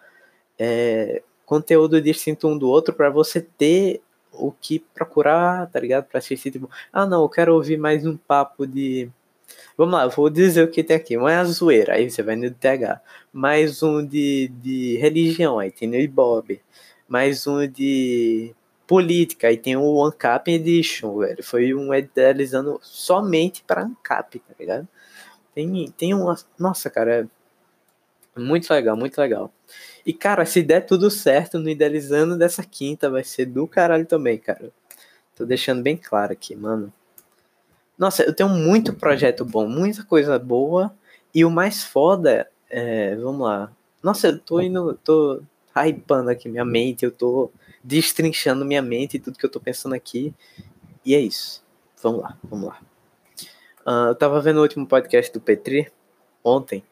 é, 0.59 1.23
conteúdo 1.45 2.01
distinto 2.01 2.49
um 2.49 2.57
do 2.57 2.69
outro 2.69 2.95
para 2.95 3.11
você 3.11 3.41
ter 3.41 4.01
o 4.33 4.53
que 4.53 4.81
procurar, 4.95 5.69
tá 5.71 5.79
ligado? 5.79 6.05
Pra 6.05 6.19
assistir, 6.19 6.51
tipo, 6.51 6.69
ah, 6.93 7.07
não, 7.07 7.23
eu 7.23 7.29
quero 7.29 7.55
ouvir 7.55 7.77
mais 7.77 8.05
um 8.07 8.17
papo 8.17 8.67
de. 8.67 9.11
Vamos 9.77 9.95
lá, 9.95 10.07
vou 10.07 10.31
dizer 10.31 10.65
o 10.65 10.71
que 10.71 10.83
tem 10.83 10.97
aqui. 10.97 11.17
Um 11.17 11.29
é 11.29 11.37
a 11.37 11.45
zoeira, 11.45 11.95
aí 11.95 12.11
você 12.11 12.23
vai 12.23 12.37
no 12.37 12.51
TH. 12.51 13.01
Mais 13.33 13.83
um 13.83 14.05
de, 14.05 14.49
de 14.61 14.97
religião, 14.99 15.59
aí 15.59 15.71
tem 15.71 15.89
no 15.89 15.97
Ibob. 15.97 16.61
Mais 17.15 17.47
um 17.47 17.65
de 17.65 18.53
política, 18.89 19.47
aí 19.47 19.57
tem 19.57 19.77
o 19.77 20.05
Ancap 20.05 20.51
Edition, 20.51 21.17
velho. 21.19 21.45
Foi 21.45 21.73
um 21.73 21.95
idealizando 21.95 22.81
somente 22.83 23.63
para 23.65 23.83
Ancap, 23.85 24.37
tá 24.41 24.53
ligado? 24.59 24.89
Tem, 25.55 25.95
tem 25.97 26.13
uma. 26.13 26.37
Nossa, 26.59 26.91
cara, 26.91 27.31
é 28.35 28.41
muito 28.41 28.69
legal, 28.69 28.97
muito 28.97 29.17
legal. 29.17 29.55
E, 30.05 30.13
cara, 30.13 30.45
se 30.45 30.61
der 30.61 30.81
tudo 30.81 31.09
certo 31.09 31.57
no 31.57 31.69
Idealizando 31.71 32.37
dessa 32.37 32.65
quinta, 32.65 33.09
vai 33.09 33.23
ser 33.23 33.47
do 33.47 33.69
caralho 33.69 34.07
também, 34.07 34.37
cara. 34.37 34.73
Tô 35.37 35.47
deixando 35.47 35.85
bem 35.85 35.97
claro 35.97 36.33
aqui, 36.33 36.57
mano. 36.57 36.93
Nossa, 37.97 38.25
eu 38.25 38.35
tenho 38.35 38.49
muito 38.49 38.93
projeto 38.93 39.45
bom, 39.45 39.69
muita 39.69 40.03
coisa 40.03 40.37
boa. 40.37 40.93
E 41.33 41.45
o 41.45 41.51
mais 41.51 41.85
foda 41.85 42.51
é. 42.69 43.15
Vamos 43.15 43.47
lá. 43.47 43.71
Nossa, 44.03 44.27
eu 44.27 44.39
tô 44.41 44.61
indo. 44.61 44.99
tô 45.05 45.41
hypando 45.75 46.31
aqui 46.31 46.49
minha 46.49 46.65
mente, 46.65 47.05
eu 47.05 47.11
tô 47.11 47.51
destrinchando 47.83 48.65
minha 48.65 48.83
mente 48.83 49.17
e 49.17 49.21
tudo 49.21 49.39
que 49.39 49.45
eu 49.45 49.51
tô 49.51 49.61
pensando 49.61 49.95
aqui. 49.95 50.35
E 51.05 51.15
é 51.15 51.21
isso. 51.21 51.63
Vamos 52.03 52.23
lá, 52.23 52.39
vamos 52.45 52.69
lá. 52.69 52.81
Uh, 53.87 54.09
eu 54.09 54.15
tava 54.15 54.41
vendo 54.41 54.59
o 54.59 54.63
último 54.63 54.87
podcast 54.87 55.33
do 55.33 55.41
Petri 55.41 55.91
ontem. 56.43 56.83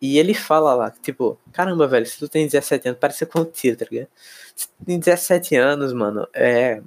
E 0.00 0.18
ele 0.18 0.32
fala 0.32 0.74
lá, 0.74 0.90
tipo, 0.90 1.38
caramba, 1.52 1.86
velho, 1.86 2.06
se 2.06 2.18
tu 2.18 2.28
tem 2.28 2.46
17 2.46 2.88
anos, 2.88 3.00
parece 3.00 3.26
contigo, 3.26 3.76
tá 3.76 3.86
ligado? 3.90 4.08
Se 4.56 4.68
tu 4.68 4.84
tem 4.84 4.98
17 4.98 5.56
anos, 5.56 5.92
mano, 5.92 6.26
é. 6.34 6.82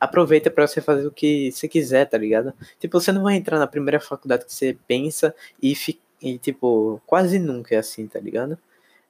Aproveita 0.00 0.48
para 0.48 0.66
você 0.66 0.80
fazer 0.80 1.06
o 1.08 1.10
que 1.10 1.50
você 1.50 1.66
quiser, 1.66 2.04
tá 2.04 2.16
ligado? 2.16 2.52
Tipo, 2.78 3.00
você 3.00 3.10
não 3.10 3.24
vai 3.24 3.34
entrar 3.34 3.58
na 3.58 3.66
primeira 3.66 3.98
faculdade 3.98 4.44
que 4.44 4.54
você 4.54 4.76
pensa 4.86 5.34
e, 5.60 5.74
e 6.22 6.38
tipo, 6.38 7.02
quase 7.04 7.38
nunca 7.38 7.74
é 7.74 7.78
assim, 7.78 8.06
tá 8.06 8.20
ligado? 8.20 8.56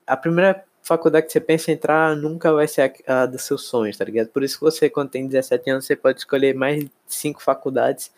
A 0.07 0.17
primeira 0.17 0.65
faculdade 0.83 1.27
que 1.27 1.33
você 1.33 1.41
pensa 1.41 1.73
entrar 1.73 2.17
nunca 2.17 2.53
vai 2.53 2.67
ser 2.69 2.95
a, 3.07 3.23
a 3.23 3.27
dos 3.27 3.43
seus 3.43 3.65
sonhos, 3.65 3.97
tá 3.97 4.05
ligado? 4.05 4.29
Por 4.29 4.43
isso 4.43 4.59
que 4.59 4.65
você, 4.65 4.89
quando 4.91 5.11
tem 5.11 5.27
17 5.27 5.71
anos, 5.71 5.87
você 5.87 5.97
pode 5.97 6.19
escolher 6.19 6.55
mais 6.55 6.85
de 6.85 6.91
5 7.07 7.43
faculdades 7.43 8.13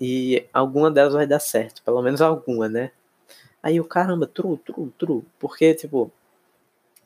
e 0.00 0.46
alguma 0.52 0.90
delas 0.90 1.14
vai 1.14 1.26
dar 1.26 1.40
certo, 1.40 1.82
pelo 1.82 2.02
menos 2.02 2.20
alguma, 2.20 2.68
né? 2.68 2.90
Aí 3.62 3.80
o 3.80 3.84
caramba, 3.84 4.26
true, 4.26 4.58
true, 4.58 4.92
true. 4.98 5.24
Porque, 5.38 5.74
tipo, 5.74 6.12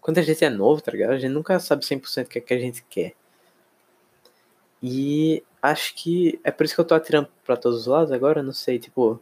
quando 0.00 0.18
a 0.18 0.22
gente 0.22 0.44
é 0.44 0.50
novo, 0.50 0.80
tá 0.82 0.92
ligado? 0.92 1.12
A 1.12 1.18
gente 1.18 1.32
nunca 1.32 1.58
sabe 1.60 1.84
100% 1.84 2.26
o 2.26 2.28
que, 2.28 2.38
é 2.38 2.40
que 2.40 2.54
a 2.54 2.58
gente 2.58 2.84
quer. 2.88 3.14
E 4.82 5.42
acho 5.62 5.94
que 5.94 6.40
é 6.42 6.50
por 6.50 6.64
isso 6.64 6.74
que 6.74 6.80
eu 6.80 6.84
tô 6.84 6.94
atirando 6.94 7.28
pra 7.44 7.56
todos 7.56 7.80
os 7.80 7.86
lados 7.86 8.12
agora, 8.12 8.42
não 8.42 8.52
sei, 8.52 8.78
tipo, 8.78 9.20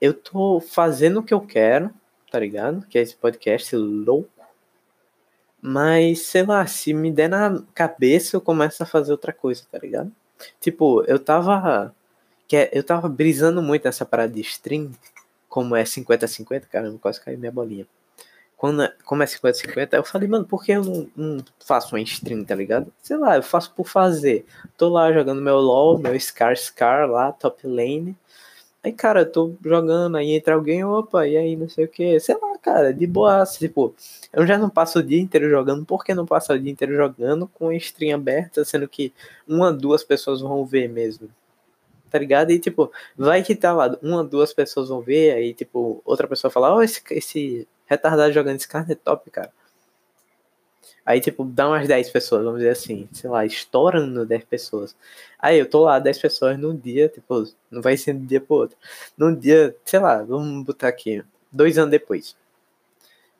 eu 0.00 0.12
tô 0.14 0.60
fazendo 0.60 1.20
o 1.20 1.22
que 1.22 1.34
eu 1.34 1.40
quero, 1.40 1.90
tá 2.30 2.38
ligado? 2.38 2.86
Que 2.86 2.98
é 2.98 3.02
esse 3.02 3.16
podcast 3.16 3.74
louco. 3.74 4.35
Mas, 5.68 6.20
sei 6.20 6.44
lá, 6.44 6.64
se 6.64 6.94
me 6.94 7.10
der 7.10 7.28
na 7.28 7.60
cabeça, 7.74 8.36
eu 8.36 8.40
começo 8.40 8.80
a 8.84 8.86
fazer 8.86 9.10
outra 9.10 9.32
coisa, 9.32 9.64
tá 9.68 9.76
ligado? 9.78 10.12
Tipo, 10.60 11.02
eu 11.08 11.18
tava. 11.18 11.92
Que 12.46 12.56
é, 12.56 12.70
eu 12.72 12.84
tava 12.84 13.08
brisando 13.08 13.60
muito 13.60 13.84
nessa 13.84 14.04
parada 14.06 14.32
de 14.32 14.40
stream. 14.42 14.92
Como 15.48 15.74
é 15.74 15.82
50-50, 15.82 16.66
caramba, 16.70 16.98
quase 17.00 17.20
caiu 17.20 17.36
minha 17.36 17.50
bolinha. 17.50 17.84
Quando, 18.56 18.82
é, 18.84 18.94
como 19.04 19.24
é 19.24 19.26
50-50, 19.26 19.94
eu 19.94 20.04
falei, 20.04 20.28
mano, 20.28 20.44
por 20.44 20.64
que 20.64 20.70
eu 20.70 20.84
não, 20.84 21.10
não 21.16 21.44
faço 21.66 21.96
uma 21.96 22.00
stream, 22.00 22.44
tá 22.44 22.54
ligado? 22.54 22.92
Sei 23.02 23.16
lá, 23.16 23.34
eu 23.34 23.42
faço 23.42 23.72
por 23.74 23.88
fazer. 23.88 24.46
Tô 24.76 24.88
lá 24.88 25.12
jogando 25.12 25.42
meu 25.42 25.56
LOL, 25.56 25.98
meu 25.98 26.18
Scar 26.20 26.56
Scar 26.56 27.10
lá, 27.10 27.32
top 27.32 27.66
lane. 27.66 28.16
Aí, 28.84 28.92
cara, 28.92 29.22
eu 29.22 29.32
tô 29.32 29.56
jogando, 29.64 30.16
aí 30.16 30.30
entra 30.30 30.54
alguém, 30.54 30.84
opa, 30.84 31.26
e 31.26 31.36
aí 31.36 31.56
não 31.56 31.68
sei 31.68 31.86
o 31.86 31.88
que. 31.88 32.20
Sei 32.20 32.36
lá, 32.40 32.55
cara, 32.66 32.92
de 32.92 33.06
boa, 33.06 33.44
tipo, 33.46 33.94
eu 34.32 34.44
já 34.44 34.58
não 34.58 34.68
passo 34.68 34.98
o 34.98 35.02
dia 35.02 35.20
inteiro 35.20 35.48
jogando, 35.48 35.84
por 35.86 36.04
que 36.04 36.12
não 36.12 36.26
passo 36.26 36.52
o 36.52 36.58
dia 36.58 36.72
inteiro 36.72 36.96
jogando 36.96 37.46
com 37.46 37.68
a 37.68 37.74
stream 37.76 38.16
aberta, 38.16 38.64
sendo 38.64 38.88
que 38.88 39.12
uma, 39.46 39.72
duas 39.72 40.02
pessoas 40.02 40.40
vão 40.40 40.66
ver 40.66 40.88
mesmo? 40.88 41.28
Tá 42.10 42.18
ligado? 42.18 42.50
E 42.50 42.58
tipo, 42.58 42.90
vai 43.16 43.42
que 43.44 43.54
tá 43.54 43.72
lá, 43.72 43.96
uma, 44.02 44.24
duas 44.24 44.52
pessoas 44.52 44.88
vão 44.88 45.00
ver, 45.00 45.34
aí 45.34 45.54
tipo, 45.54 46.02
outra 46.04 46.26
pessoa 46.26 46.50
fala, 46.50 46.72
ó, 46.74 46.78
oh, 46.78 46.82
esse, 46.82 47.00
esse 47.12 47.68
retardado 47.86 48.32
jogando 48.32 48.56
esse 48.56 48.68
carne 48.68 48.92
é 48.92 48.96
top, 48.96 49.30
cara. 49.30 49.52
Aí, 51.04 51.20
tipo, 51.20 51.44
dá 51.44 51.68
umas 51.68 51.86
10 51.86 52.10
pessoas, 52.10 52.44
vamos 52.44 52.58
dizer 52.58 52.70
assim, 52.70 53.08
sei 53.12 53.30
lá, 53.30 53.46
estourando 53.46 54.26
10 54.26 54.44
pessoas. 54.44 54.96
Aí 55.38 55.58
eu 55.58 55.70
tô 55.70 55.84
lá, 55.84 56.00
10 56.00 56.18
pessoas 56.18 56.58
num 56.58 56.76
dia, 56.76 57.08
tipo, 57.08 57.44
não 57.70 57.80
vai 57.80 57.96
ser 57.96 58.12
de 58.14 58.20
um 58.20 58.26
dia 58.26 58.40
pro 58.40 58.56
outro. 58.56 58.76
Num 59.16 59.32
dia, 59.34 59.76
sei 59.84 60.00
lá, 60.00 60.22
vamos 60.24 60.64
botar 60.66 60.88
aqui, 60.88 61.22
dois 61.52 61.78
anos 61.78 61.92
depois. 61.92 62.34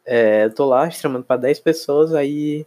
É, 0.07 0.45
eu 0.45 0.55
tô 0.55 0.65
lá, 0.67 0.87
streamando 0.89 1.25
pra 1.25 1.37
10 1.37 1.59
pessoas, 1.59 2.15
aí 2.15 2.65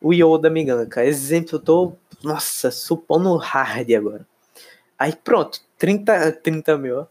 o 0.00 0.12
Yoda 0.12 0.50
me 0.50 0.64
ganka. 0.64 1.04
Exemplo, 1.04 1.56
eu 1.56 1.60
tô, 1.60 1.92
nossa, 2.22 2.70
supondo 2.70 3.36
hard 3.36 3.90
agora. 3.92 4.26
Aí 4.98 5.14
pronto, 5.14 5.60
30, 5.78 6.32
30 6.32 6.78
mil, 6.78 7.06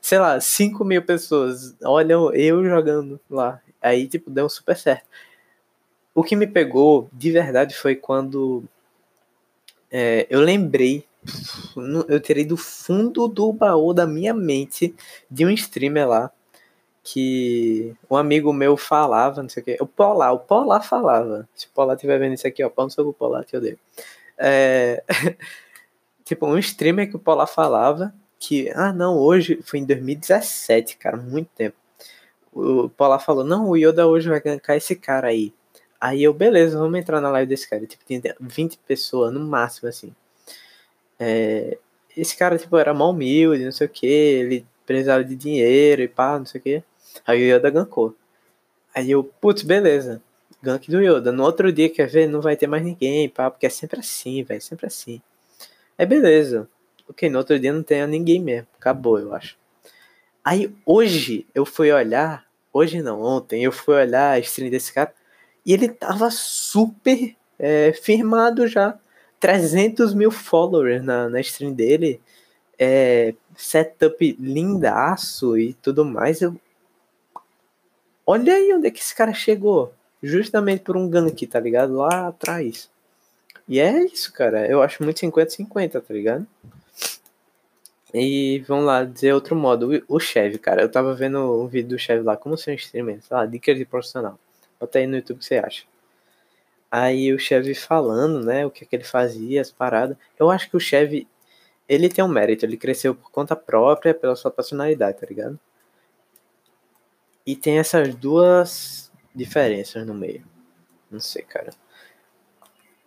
sei 0.00 0.18
lá, 0.18 0.40
5 0.40 0.84
mil 0.84 1.02
pessoas 1.02 1.74
olham 1.82 2.32
eu 2.34 2.64
jogando 2.64 3.20
lá. 3.30 3.60
Aí, 3.80 4.06
tipo, 4.06 4.30
deu 4.30 4.48
super 4.48 4.76
certo. 4.76 5.06
O 6.14 6.22
que 6.22 6.36
me 6.36 6.46
pegou 6.46 7.08
de 7.12 7.30
verdade 7.30 7.74
foi 7.74 7.96
quando 7.96 8.64
é, 9.90 10.26
eu 10.30 10.40
lembrei, 10.40 11.04
eu 12.08 12.20
tirei 12.20 12.44
do 12.44 12.56
fundo 12.56 13.26
do 13.28 13.52
baú 13.52 13.92
da 13.94 14.06
minha 14.06 14.34
mente 14.34 14.94
de 15.30 15.46
um 15.46 15.50
streamer 15.50 16.08
lá 16.08 16.32
que 17.02 17.94
um 18.10 18.16
amigo 18.16 18.52
meu 18.52 18.76
falava, 18.76 19.42
não 19.42 19.48
sei 19.48 19.62
o 19.62 19.64
que, 19.64 19.76
o 19.80 19.86
Polar, 19.86 20.32
o 20.34 20.38
Polar 20.38 20.82
falava. 20.82 21.48
Se 21.54 21.66
o 21.66 21.70
Polar 21.70 21.96
estiver 21.96 22.18
vendo 22.18 22.34
isso 22.34 22.46
aqui, 22.46 22.62
ó, 22.62 22.68
pau 22.68 22.86
no 22.86 22.90
seu 22.90 23.12
Polar, 23.12 23.44
te 23.44 23.56
odeio. 23.56 23.78
É, 24.38 25.02
tipo, 26.24 26.46
um 26.46 26.58
streamer 26.58 27.08
que 27.08 27.16
o 27.16 27.18
Polar 27.18 27.46
falava 27.46 28.14
que, 28.38 28.70
ah, 28.74 28.92
não, 28.92 29.18
hoje 29.18 29.60
foi 29.62 29.80
em 29.80 29.84
2017, 29.84 30.96
cara, 30.96 31.16
muito 31.16 31.48
tempo. 31.54 31.76
O 32.52 32.88
Polar 32.90 33.20
falou: 33.20 33.44
não, 33.44 33.68
o 33.68 33.76
Yoda 33.76 34.06
hoje 34.08 34.28
vai 34.28 34.40
gankar 34.40 34.76
esse 34.76 34.96
cara 34.96 35.28
aí. 35.28 35.52
Aí 36.00 36.22
eu, 36.22 36.32
beleza, 36.34 36.78
vamos 36.78 36.98
entrar 36.98 37.20
na 37.20 37.30
live 37.30 37.48
desse 37.48 37.68
cara. 37.68 37.86
Tipo, 37.86 38.04
tinha 38.04 38.20
20 38.40 38.78
pessoas 38.78 39.32
no 39.32 39.40
máximo, 39.40 39.88
assim. 39.88 40.14
É, 41.18 41.78
esse 42.16 42.36
cara, 42.36 42.58
tipo, 42.58 42.76
era 42.76 42.94
mal 42.94 43.10
humilde, 43.10 43.64
não 43.64 43.72
sei 43.72 43.86
o 43.86 43.90
que, 43.90 44.06
ele 44.06 44.66
precisava 44.86 45.22
de 45.24 45.36
dinheiro 45.36 46.02
e 46.02 46.08
pá, 46.08 46.38
não 46.38 46.46
sei 46.46 46.60
o 46.60 46.64
que. 46.64 46.82
Aí 47.26 47.50
o 47.50 47.56
Yoda 47.56 47.70
gankou. 47.70 48.14
Aí 48.94 49.10
eu, 49.10 49.24
putz, 49.24 49.62
beleza. 49.62 50.22
Gank 50.62 50.90
do 50.90 51.00
Yoda. 51.00 51.32
No 51.32 51.44
outro 51.44 51.72
dia, 51.72 51.88
quer 51.88 52.06
ver, 52.06 52.28
não 52.28 52.40
vai 52.40 52.56
ter 52.56 52.66
mais 52.66 52.82
ninguém, 52.82 53.28
pá, 53.28 53.50
porque 53.50 53.66
é 53.66 53.70
sempre 53.70 54.00
assim, 54.00 54.42
velho, 54.42 54.60
sempre 54.60 54.86
assim. 54.86 55.20
É 55.96 56.04
beleza. 56.04 56.68
Ok, 57.08 57.28
no 57.28 57.38
outro 57.38 57.58
dia 57.58 57.72
não 57.72 57.82
tem 57.82 58.06
ninguém 58.06 58.40
mesmo. 58.40 58.66
Acabou, 58.78 59.18
eu 59.18 59.34
acho. 59.34 59.56
Aí 60.44 60.74
hoje 60.86 61.46
eu 61.54 61.66
fui 61.66 61.92
olhar, 61.92 62.46
hoje 62.72 63.02
não, 63.02 63.22
ontem 63.22 63.64
eu 63.64 63.72
fui 63.72 63.94
olhar 63.94 64.32
a 64.32 64.38
stream 64.38 64.70
desse 64.70 64.92
cara. 64.92 65.12
E 65.64 65.72
ele 65.72 65.88
tava 65.88 66.30
super 66.30 67.34
é, 67.58 67.92
firmado 67.92 68.66
já. 68.66 68.98
300 69.38 70.14
mil 70.14 70.30
followers 70.30 71.02
na, 71.02 71.28
na 71.28 71.40
stream 71.40 71.72
dele. 71.72 72.20
É, 72.78 73.34
setup 73.56 74.36
lindaço 74.40 75.58
e 75.58 75.74
tudo 75.74 76.04
mais. 76.04 76.40
Eu... 76.40 76.56
Olha 78.32 78.54
aí 78.54 78.72
onde 78.72 78.86
é 78.86 78.92
que 78.92 79.00
esse 79.00 79.12
cara 79.12 79.34
chegou. 79.34 79.92
Justamente 80.22 80.84
por 80.84 80.96
um 80.96 81.10
gank, 81.10 81.44
tá 81.48 81.58
ligado? 81.58 81.94
Lá 81.94 82.28
atrás. 82.28 82.88
E 83.66 83.80
é 83.80 84.04
isso, 84.04 84.32
cara. 84.32 84.68
Eu 84.68 84.80
acho 84.84 85.02
muito 85.02 85.20
50-50, 85.20 86.00
tá 86.00 86.14
ligado? 86.14 86.46
E 88.14 88.62
vamos 88.68 88.84
lá, 88.84 89.02
dizer 89.02 89.34
outro 89.34 89.56
modo. 89.56 90.04
O, 90.06 90.20
Chevy, 90.20 90.58
cara. 90.60 90.80
Eu 90.80 90.88
tava 90.88 91.12
vendo 91.12 91.40
um 91.60 91.66
vídeo 91.66 91.88
do 91.88 91.98
Chevy 91.98 92.22
lá, 92.22 92.36
como 92.36 92.56
ser 92.56 92.70
um 92.70 92.74
streamer, 92.74 93.20
sei 93.20 93.36
lá, 93.36 93.46
dicas 93.46 93.76
de 93.76 93.84
profissional. 93.84 94.38
Bota 94.78 95.00
aí 95.00 95.08
no 95.08 95.16
YouTube 95.16 95.38
o 95.38 95.40
que 95.40 95.46
você 95.46 95.56
acha. 95.56 95.82
Aí 96.88 97.32
o 97.32 97.38
Chevy 97.38 97.74
falando, 97.74 98.44
né, 98.44 98.64
o 98.64 98.70
que, 98.70 98.84
é 98.84 98.86
que 98.86 98.94
ele 98.94 99.02
fazia, 99.02 99.60
as 99.60 99.72
paradas. 99.72 100.16
Eu 100.38 100.52
acho 100.52 100.70
que 100.70 100.76
o 100.76 100.80
Chevy, 100.80 101.26
ele 101.88 102.08
tem 102.08 102.24
um 102.24 102.28
mérito, 102.28 102.64
ele 102.64 102.76
cresceu 102.76 103.12
por 103.12 103.32
conta 103.32 103.56
própria, 103.56 104.14
pela 104.14 104.36
sua 104.36 104.52
personalidade, 104.52 105.18
tá 105.18 105.26
ligado? 105.26 105.58
E 107.46 107.56
tem 107.56 107.78
essas 107.78 108.14
duas 108.14 109.10
diferenças 109.34 110.06
no 110.06 110.14
meio. 110.14 110.44
Não 111.10 111.20
sei, 111.20 111.42
cara. 111.42 111.72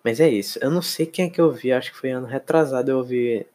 Mas 0.04 0.20
é 0.20 0.28
isso. 0.28 0.60
Eu 0.62 0.70
não 0.70 0.82
sei 0.82 1.06
quem 1.06 1.26
é 1.26 1.30
que 1.30 1.40
eu 1.40 1.52
vi, 1.52 1.72
acho 1.72 1.92
que 1.92 1.98
foi 1.98 2.12
ano 2.12 2.28
retrasado 2.28 2.92
eu 2.92 2.98
ouvi 2.98 3.46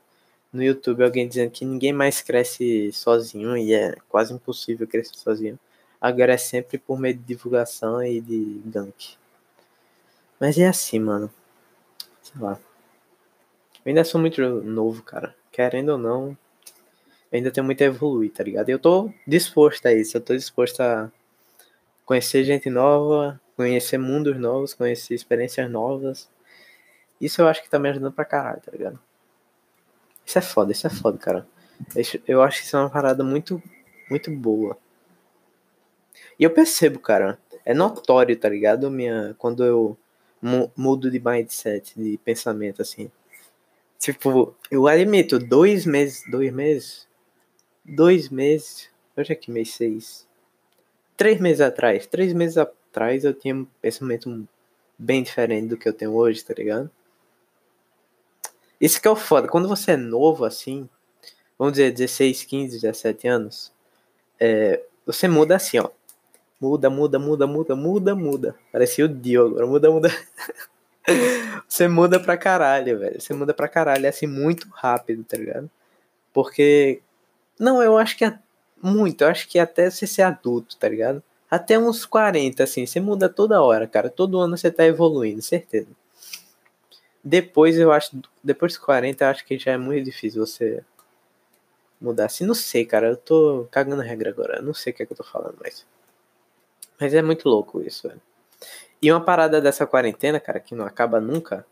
no 0.52 0.62
YouTube 0.62 1.04
alguém 1.04 1.28
dizendo 1.28 1.50
que 1.50 1.64
ninguém 1.64 1.92
mais 1.92 2.22
cresce 2.22 2.90
sozinho 2.92 3.56
e 3.56 3.74
é 3.74 3.94
quase 4.08 4.32
impossível 4.32 4.86
crescer 4.86 5.16
sozinho. 5.16 5.58
Agora 6.00 6.32
é 6.32 6.38
sempre 6.38 6.78
por 6.78 6.98
meio 6.98 7.14
de 7.14 7.22
divulgação 7.22 8.02
e 8.02 8.20
de 8.20 8.62
gank. 8.64 9.16
Mas 10.40 10.56
é 10.56 10.66
assim, 10.66 11.00
mano. 11.00 11.30
Sei 12.22 12.40
lá. 12.40 12.58
Eu 13.84 13.90
ainda 13.90 14.04
sou 14.04 14.20
muito 14.20 14.40
novo, 14.62 15.02
cara. 15.02 15.34
Querendo 15.50 15.90
ou 15.90 15.98
não, 15.98 16.38
ainda 17.32 17.50
tenho 17.50 17.64
muito 17.64 17.82
a 17.82 17.86
evoluir, 17.86 18.32
tá 18.32 18.42
ligado? 18.42 18.68
Eu 18.68 18.78
tô 18.78 19.10
disposto 19.26 19.86
a 19.86 19.92
isso. 19.92 20.16
Eu 20.16 20.20
tô 20.20 20.34
disposto 20.34 20.80
a 20.80 21.10
conhecer 22.04 22.44
gente 22.44 22.70
nova, 22.70 23.40
conhecer 23.56 23.98
mundos 23.98 24.38
novos, 24.38 24.74
conhecer 24.74 25.14
experiências 25.14 25.70
novas. 25.70 26.28
Isso 27.20 27.42
eu 27.42 27.48
acho 27.48 27.62
que 27.62 27.68
tá 27.68 27.78
me 27.78 27.88
ajudando 27.88 28.12
pra 28.12 28.24
caralho, 28.24 28.60
tá 28.60 28.70
ligado? 28.72 28.98
Isso 30.24 30.38
é 30.38 30.42
foda, 30.42 30.72
isso 30.72 30.86
é 30.86 30.90
foda, 30.90 31.18
cara. 31.18 31.46
Eu 32.26 32.42
acho 32.42 32.60
que 32.60 32.66
isso 32.66 32.76
é 32.76 32.80
uma 32.80 32.90
parada 32.90 33.24
muito, 33.24 33.62
muito 34.10 34.30
boa. 34.30 34.76
E 36.38 36.44
eu 36.44 36.50
percebo, 36.50 36.98
cara, 36.98 37.38
é 37.64 37.74
notório, 37.74 38.36
tá 38.36 38.48
ligado? 38.48 38.90
Minha, 38.90 39.34
quando 39.38 39.64
eu 39.64 39.98
mudo 40.76 41.10
de 41.10 41.18
mindset, 41.18 41.98
de 41.98 42.18
pensamento, 42.18 42.80
assim. 42.80 43.10
Tipo, 43.98 44.54
eu 44.70 44.86
admito, 44.86 45.38
dois 45.38 45.84
meses, 45.84 46.22
dois 46.30 46.52
meses, 46.52 47.07
dois 47.88 48.28
meses, 48.28 48.88
hoje 49.16 49.32
é 49.32 49.34
que 49.34 49.50
mês 49.50 49.74
seis, 49.74 50.26
três 51.16 51.40
meses 51.40 51.60
atrás, 51.60 52.06
três 52.06 52.32
meses 52.32 52.58
atrás 52.58 53.24
eu 53.24 53.34
tinha 53.34 53.54
um 53.54 53.66
pensamento 53.80 54.46
bem 54.98 55.22
diferente 55.22 55.68
do 55.68 55.76
que 55.76 55.88
eu 55.88 55.92
tenho 55.92 56.12
hoje, 56.14 56.44
tá 56.44 56.54
ligado? 56.54 56.90
Isso 58.80 59.00
que 59.00 59.08
é 59.08 59.10
o 59.10 59.16
foda, 59.16 59.48
quando 59.48 59.68
você 59.68 59.92
é 59.92 59.96
novo 59.96 60.44
assim, 60.44 60.88
vamos 61.58 61.72
dizer 61.72 61.92
16, 61.92 62.44
15, 62.44 62.80
17 62.80 63.26
anos, 63.26 63.72
é, 64.38 64.82
você 65.04 65.26
muda 65.26 65.56
assim, 65.56 65.78
ó. 65.78 65.90
Muda, 66.60 66.90
muda, 66.90 67.18
muda, 67.18 67.46
muda, 67.46 67.76
muda, 67.76 68.14
muda. 68.14 68.56
Parecia 68.72 69.04
o 69.04 69.08
Dio 69.08 69.46
agora. 69.46 69.66
Muda, 69.66 69.90
muda. 69.90 70.10
você 71.68 71.86
muda 71.86 72.18
pra 72.18 72.36
caralho, 72.36 72.98
velho. 72.98 73.20
Você 73.20 73.32
muda 73.32 73.54
pra 73.54 73.68
caralho, 73.68 74.08
assim, 74.08 74.26
muito 74.26 74.68
rápido, 74.72 75.24
tá 75.24 75.36
ligado? 75.36 75.70
Porque. 76.32 77.00
Não, 77.58 77.82
eu 77.82 77.98
acho 77.98 78.16
que 78.16 78.24
é 78.24 78.38
muito. 78.82 79.22
Eu 79.22 79.28
acho 79.28 79.48
que 79.48 79.58
até 79.58 79.90
você 79.90 80.06
ser 80.06 80.22
adulto, 80.22 80.76
tá 80.76 80.88
ligado? 80.88 81.22
Até 81.50 81.78
uns 81.78 82.04
40, 82.04 82.62
assim. 82.62 82.86
Você 82.86 83.00
muda 83.00 83.28
toda 83.28 83.62
hora, 83.62 83.86
cara. 83.86 84.10
Todo 84.10 84.38
ano 84.38 84.56
você 84.56 84.70
tá 84.70 84.84
evoluindo, 84.84 85.42
certeza. 85.42 85.88
Depois 87.22 87.78
eu 87.78 87.92
acho. 87.92 88.16
Depois 88.42 88.72
dos 88.72 88.82
40, 88.84 89.24
eu 89.24 89.28
acho 89.28 89.44
que 89.44 89.58
já 89.58 89.72
é 89.72 89.78
muito 89.78 90.04
difícil 90.04 90.44
você 90.44 90.84
mudar. 92.00 92.26
Assim, 92.26 92.44
não 92.44 92.54
sei, 92.54 92.84
cara. 92.84 93.08
Eu 93.08 93.16
tô 93.16 93.66
cagando 93.70 94.02
regra 94.02 94.30
agora. 94.30 94.58
Eu 94.58 94.62
não 94.62 94.74
sei 94.74 94.92
o 94.92 94.96
que 94.96 95.02
é 95.02 95.06
que 95.06 95.12
eu 95.12 95.16
tô 95.16 95.24
falando, 95.24 95.56
mas. 95.62 95.86
Mas 97.00 97.14
é 97.14 97.22
muito 97.22 97.48
louco 97.48 97.80
isso, 97.82 98.08
velho. 98.08 98.20
E 99.00 99.10
uma 99.12 99.20
parada 99.20 99.60
dessa 99.60 99.86
quarentena, 99.86 100.40
cara, 100.40 100.58
que 100.60 100.74
não 100.74 100.84
acaba 100.84 101.20
nunca. 101.20 101.64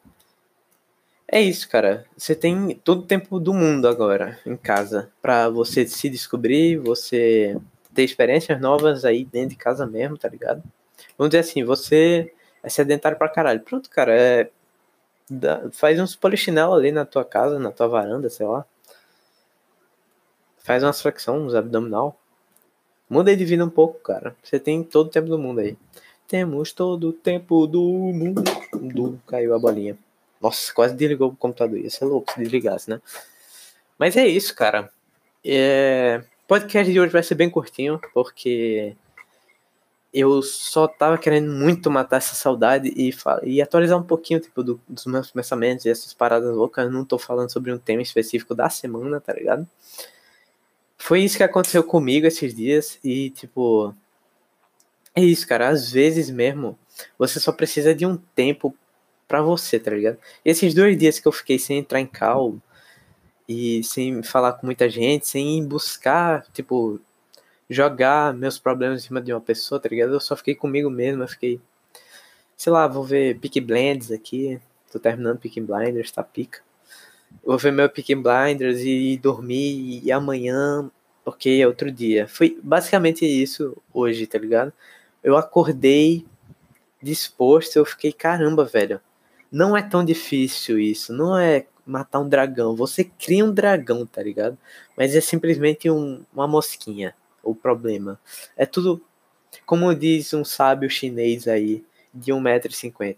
É 1.29 1.41
isso, 1.41 1.69
cara. 1.69 2.07
Você 2.17 2.35
tem 2.35 2.75
todo 2.85 3.01
o 3.01 3.07
tempo 3.07 3.41
do 3.41 3.53
mundo 3.53 3.89
agora 3.89 4.39
em 4.47 4.57
casa 4.57 5.11
para 5.21 5.49
você 5.49 5.87
se 5.87 6.09
descobrir, 6.09 6.79
você 6.79 7.57
ter 7.93 8.05
experiências 8.05 8.61
novas 8.61 9.05
aí 9.05 9.25
dentro 9.25 9.51
de 9.51 9.57
casa 9.57 9.87
mesmo, 9.87 10.17
tá 10.17 10.29
ligado? 10.29 10.63
Vamos 11.19 11.31
dizer 11.31 11.41
assim, 11.41 11.65
você 11.65 12.33
é 12.63 12.69
sedentário 12.69 13.19
pra 13.19 13.29
caralho. 13.29 13.61
Pronto, 13.61 13.91
cara, 13.91 14.15
é 14.15 14.51
faz 15.73 15.99
uns 15.99 16.15
polichinelo 16.15 16.75
ali 16.75 16.93
na 16.93 17.05
tua 17.05 17.25
casa, 17.25 17.59
na 17.59 17.73
tua 17.73 17.89
varanda, 17.89 18.31
sei 18.31 18.47
lá. 18.47 18.65
Faz 20.59 20.83
umas 20.83 21.01
flexões, 21.01 21.43
uns 21.43 21.55
abdominal. 21.55 22.17
Muda 23.11 23.37
de 23.37 23.45
vida 23.45 23.65
um 23.65 23.71
pouco, 23.71 23.99
cara. 24.01 24.37
Você 24.43 24.61
tem 24.61 24.83
todo 24.85 25.09
o 25.09 25.11
tempo 25.11 25.29
do 25.29 25.39
mundo 25.39 25.61
aí. 25.61 25.77
Temos 26.29 26.73
todo 26.73 27.09
o 27.09 27.13
tempo 27.13 27.67
do 27.67 27.83
mundo. 27.83 28.43
Caiu 29.27 29.55
a 29.55 29.59
bolinha. 29.59 29.97
Nossa, 30.41 30.73
quase 30.73 30.95
desligou 30.95 31.31
o 31.31 31.37
computador. 31.37 31.79
Ia 31.79 31.91
ser 31.91 32.05
louco 32.05 32.33
se 32.33 32.41
desligasse, 32.41 32.91
né? 32.91 33.01
Mas 33.99 34.17
é 34.17 34.27
isso, 34.27 34.55
cara. 34.55 34.91
É... 35.45 36.23
Podcast 36.47 36.93
de 36.93 37.01
hoje 37.01 37.13
vai 37.13 37.23
ser 37.23 37.35
bem 37.35 37.51
curtinho, 37.51 38.01
porque 38.15 38.97
eu 40.13 40.41
só 40.43 40.87
tava 40.89 41.19
querendo 41.19 41.53
muito 41.53 41.91
matar 41.91 42.17
essa 42.17 42.35
saudade 42.35 42.93
e, 42.97 43.13
e 43.43 43.61
atualizar 43.61 43.99
um 43.99 44.03
pouquinho, 44.03 44.41
tipo, 44.41 44.63
do, 44.63 44.81
dos 44.89 45.07
meus 45.07 45.31
pensamentos 45.31 45.85
e 45.85 45.91
essas 45.91 46.15
paradas 46.15 46.55
loucas. 46.55 46.87
Eu 46.87 46.93
não 46.93 47.05
tô 47.05 47.19
falando 47.19 47.53
sobre 47.53 47.73
um 47.73 47.79
tema 47.79 48.01
específico 48.01 48.55
da 48.55 48.71
semana, 48.71 49.21
tá 49.21 49.33
ligado? 49.33 49.69
Foi 50.97 51.21
isso 51.21 51.37
que 51.37 51.43
aconteceu 51.43 51.85
comigo 51.85 52.27
esses 52.27 52.55
dias 52.55 52.99
e, 53.05 53.31
tipo, 53.31 53.95
é 55.15 55.21
isso, 55.23 55.47
cara. 55.47 55.69
Às 55.69 55.91
vezes 55.91 56.31
mesmo, 56.31 56.79
você 57.19 57.39
só 57.39 57.53
precisa 57.53 57.95
de 57.95 58.07
um 58.07 58.17
tempo 58.17 58.75
para 59.29 59.43
você, 59.43 59.79
tá 59.79 59.91
ligado? 59.91 60.19
Esses 60.45 60.75
dois 60.75 60.97
dias 60.97 61.19
que 61.19 61.27
eu 61.29 61.33
fiquei 61.33 61.59
sem 61.59 61.79
entrar 61.79 62.01
em 62.01 62.07
cal 62.07 62.57
e 63.49 63.83
sem 63.85 64.23
falar 64.23 64.55
com 64.55 64.67
muita 64.67 64.89
gente, 64.89 65.27
sem 65.27 65.65
buscar, 65.67 66.45
tipo, 66.53 67.01
jogar 67.69 68.35
meus 68.35 68.59
problemas 68.59 69.03
em 69.03 69.07
cima 69.07 69.21
de 69.21 69.33
uma 69.33 69.41
pessoa, 69.41 69.81
tá 69.81 69.89
ligado? 69.89 70.13
Eu 70.13 70.21
só 70.21 70.37
fiquei 70.37 70.55
comigo 70.55 70.91
mesmo, 70.91 71.23
eu 71.23 71.29
fiquei, 71.29 71.61
sei 72.57 72.73
lá, 72.73 72.87
vou 72.87 73.05
ver 73.05 73.39
Peak 73.39 73.61
Blends 73.61 74.11
aqui, 74.11 74.61
tô 74.91 74.99
terminando 74.99 75.39
Peak 75.39 75.61
Blinders, 75.61 76.11
tá 76.11 76.23
pica. 76.23 76.61
Vou 77.45 77.59
ver 77.59 77.73
meu 77.73 77.89
Peak 77.89 78.15
Blinders 78.15 78.81
e 78.81 79.19
dormir 79.19 80.01
e 80.05 80.13
amanhã, 80.13 80.91
ok, 81.25 81.61
é 81.63 81.67
outro 81.67 81.91
dia. 81.91 82.27
Foi 82.29 82.59
basicamente 82.63 83.25
isso 83.25 83.77
hoje, 83.93 84.27
tá 84.27 84.39
ligado? 84.39 84.73
Eu 85.23 85.37
acordei 85.37 86.25
disposto, 87.03 87.77
eu 87.77 87.85
fiquei, 87.85 88.13
caramba, 88.13 88.65
velho. 88.65 89.01
Não 89.57 89.75
é 89.75 89.81
tão 89.81 90.05
difícil 90.05 90.79
isso, 90.79 91.15
não 91.15 91.39
é 91.39 91.65
matar 91.87 92.21
um 92.21 92.29
dragão. 92.29 92.77
Você 92.77 93.05
cria 93.05 93.43
um 93.43 93.51
dragão, 93.51 94.05
tá 94.05 94.23
ligado? 94.23 94.59
Mas 94.95 95.17
é 95.17 95.21
simplesmente 95.23 95.89
um, 95.89 96.23
uma 96.31 96.47
mosquinha 96.47 97.15
o 97.43 97.55
problema. 97.55 98.21
É 98.55 98.67
tudo, 98.67 99.03
como 99.65 99.95
diz 99.95 100.35
um 100.35 100.45
sábio 100.45 100.91
chinês 100.91 101.49
aí, 101.49 101.83
de 102.13 102.33
1,50m. 102.33 103.17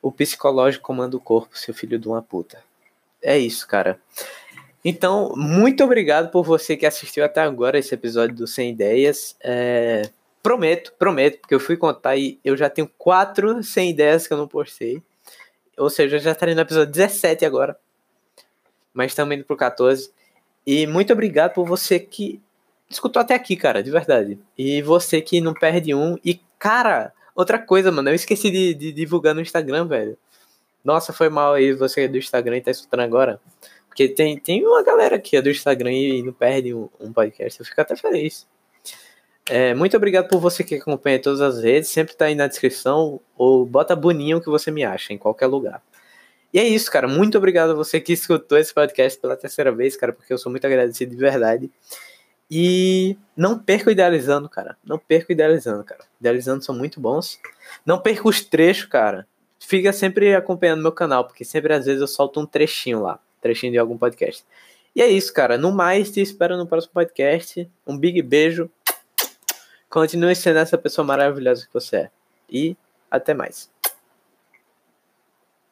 O 0.00 0.10
psicológico 0.10 0.86
comanda 0.86 1.18
o 1.18 1.20
corpo, 1.20 1.58
seu 1.58 1.74
filho 1.74 1.98
de 1.98 2.08
uma 2.08 2.22
puta. 2.22 2.64
É 3.20 3.36
isso, 3.36 3.68
cara. 3.68 4.00
Então, 4.82 5.34
muito 5.36 5.84
obrigado 5.84 6.30
por 6.30 6.42
você 6.42 6.78
que 6.78 6.86
assistiu 6.86 7.26
até 7.26 7.42
agora 7.42 7.78
esse 7.78 7.92
episódio 7.92 8.34
do 8.36 8.46
Sem 8.46 8.70
Ideias. 8.70 9.36
É, 9.42 10.08
prometo, 10.44 10.92
prometo, 10.98 11.40
porque 11.40 11.54
eu 11.54 11.58
fui 11.58 11.74
contar 11.74 12.18
e 12.18 12.38
eu 12.44 12.54
já 12.54 12.68
tenho 12.68 12.86
quatro 12.98 13.62
sem 13.62 13.88
ideias 13.88 14.26
que 14.26 14.34
eu 14.34 14.36
não 14.36 14.46
postei. 14.46 15.02
Ou 15.78 15.88
seja, 15.88 16.16
eu 16.16 16.20
já 16.20 16.32
estarei 16.32 16.54
no 16.54 16.60
episódio 16.60 16.92
17 16.92 17.46
agora. 17.46 17.74
Mas 18.92 19.12
estamos 19.12 19.34
indo 19.34 19.44
pro 19.44 19.56
14. 19.56 20.12
E 20.66 20.86
muito 20.86 21.14
obrigado 21.14 21.54
por 21.54 21.66
você 21.66 21.98
que 21.98 22.42
escutou 22.90 23.22
até 23.22 23.34
aqui, 23.34 23.56
cara, 23.56 23.82
de 23.82 23.90
verdade. 23.90 24.38
E 24.56 24.82
você 24.82 25.22
que 25.22 25.40
não 25.40 25.54
perde 25.54 25.94
um. 25.94 26.18
E, 26.22 26.38
cara, 26.58 27.14
outra 27.34 27.58
coisa, 27.58 27.90
mano, 27.90 28.10
eu 28.10 28.14
esqueci 28.14 28.50
de, 28.50 28.74
de 28.74 28.92
divulgar 28.92 29.34
no 29.34 29.40
Instagram, 29.40 29.86
velho. 29.86 30.18
Nossa, 30.84 31.10
foi 31.10 31.30
mal 31.30 31.54
aí 31.54 31.72
você 31.72 32.06
do 32.06 32.18
Instagram 32.18 32.58
e 32.58 32.60
tá 32.60 32.70
escutando 32.70 33.00
agora. 33.00 33.40
Porque 33.88 34.08
tem, 34.10 34.38
tem 34.38 34.66
uma 34.66 34.82
galera 34.82 35.16
aqui 35.16 35.38
é 35.38 35.42
do 35.42 35.50
Instagram 35.50 35.92
e 35.92 36.22
não 36.22 36.34
perde 36.34 36.74
um, 36.74 36.90
um 37.00 37.10
podcast. 37.14 37.60
Eu 37.60 37.64
fico 37.64 37.80
até 37.80 37.96
feliz. 37.96 38.46
É, 39.48 39.74
muito 39.74 39.96
obrigado 39.96 40.28
por 40.28 40.40
você 40.40 40.64
que 40.64 40.76
acompanha 40.76 41.20
todas 41.20 41.40
as 41.40 41.62
redes. 41.62 41.90
Sempre 41.90 42.14
tá 42.14 42.26
aí 42.26 42.34
na 42.34 42.46
descrição. 42.46 43.20
Ou 43.36 43.66
bota 43.66 43.94
boninho 43.94 44.40
que 44.40 44.48
você 44.48 44.70
me 44.70 44.84
acha 44.84 45.12
em 45.12 45.18
qualquer 45.18 45.46
lugar. 45.46 45.82
E 46.52 46.58
é 46.58 46.64
isso, 46.64 46.90
cara. 46.90 47.08
Muito 47.08 47.36
obrigado 47.36 47.70
a 47.70 47.74
você 47.74 48.00
que 48.00 48.12
escutou 48.12 48.56
esse 48.56 48.72
podcast 48.72 49.20
pela 49.20 49.36
terceira 49.36 49.72
vez, 49.72 49.96
cara, 49.96 50.12
porque 50.12 50.32
eu 50.32 50.38
sou 50.38 50.50
muito 50.50 50.66
agradecido 50.66 51.10
de 51.10 51.20
verdade. 51.20 51.70
E 52.50 53.16
não 53.36 53.58
perca 53.58 53.88
o 53.88 53.92
idealizando, 53.92 54.48
cara. 54.48 54.76
Não 54.84 54.98
perca 54.98 55.26
o 55.30 55.32
idealizando, 55.32 55.82
cara. 55.82 56.04
Idealizando 56.20 56.64
são 56.64 56.74
muito 56.74 57.00
bons. 57.00 57.38
Não 57.84 57.98
perca 57.98 58.28
os 58.28 58.42
trechos, 58.42 58.86
cara. 58.86 59.26
Fica 59.58 59.92
sempre 59.92 60.34
acompanhando 60.34 60.82
meu 60.82 60.92
canal, 60.92 61.24
porque 61.24 61.44
sempre 61.44 61.72
às 61.72 61.86
vezes 61.86 62.00
eu 62.00 62.06
solto 62.06 62.38
um 62.38 62.46
trechinho 62.46 63.02
lá. 63.02 63.18
Trechinho 63.40 63.72
de 63.72 63.78
algum 63.78 63.98
podcast. 63.98 64.44
E 64.94 65.02
é 65.02 65.08
isso, 65.08 65.32
cara. 65.32 65.58
No 65.58 65.72
mais, 65.72 66.10
te 66.10 66.20
espero 66.20 66.56
no 66.56 66.66
próximo 66.66 66.92
podcast. 66.94 67.68
Um 67.86 67.98
big 67.98 68.22
beijo. 68.22 68.70
Continue 69.94 70.34
sendo 70.34 70.58
essa 70.58 70.76
pessoa 70.76 71.06
maravilhosa 71.06 71.64
que 71.68 71.72
você 71.72 71.96
é. 71.96 72.10
E 72.50 72.76
até 73.08 73.32
mais. 73.32 73.70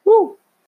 Uh! 0.05 0.37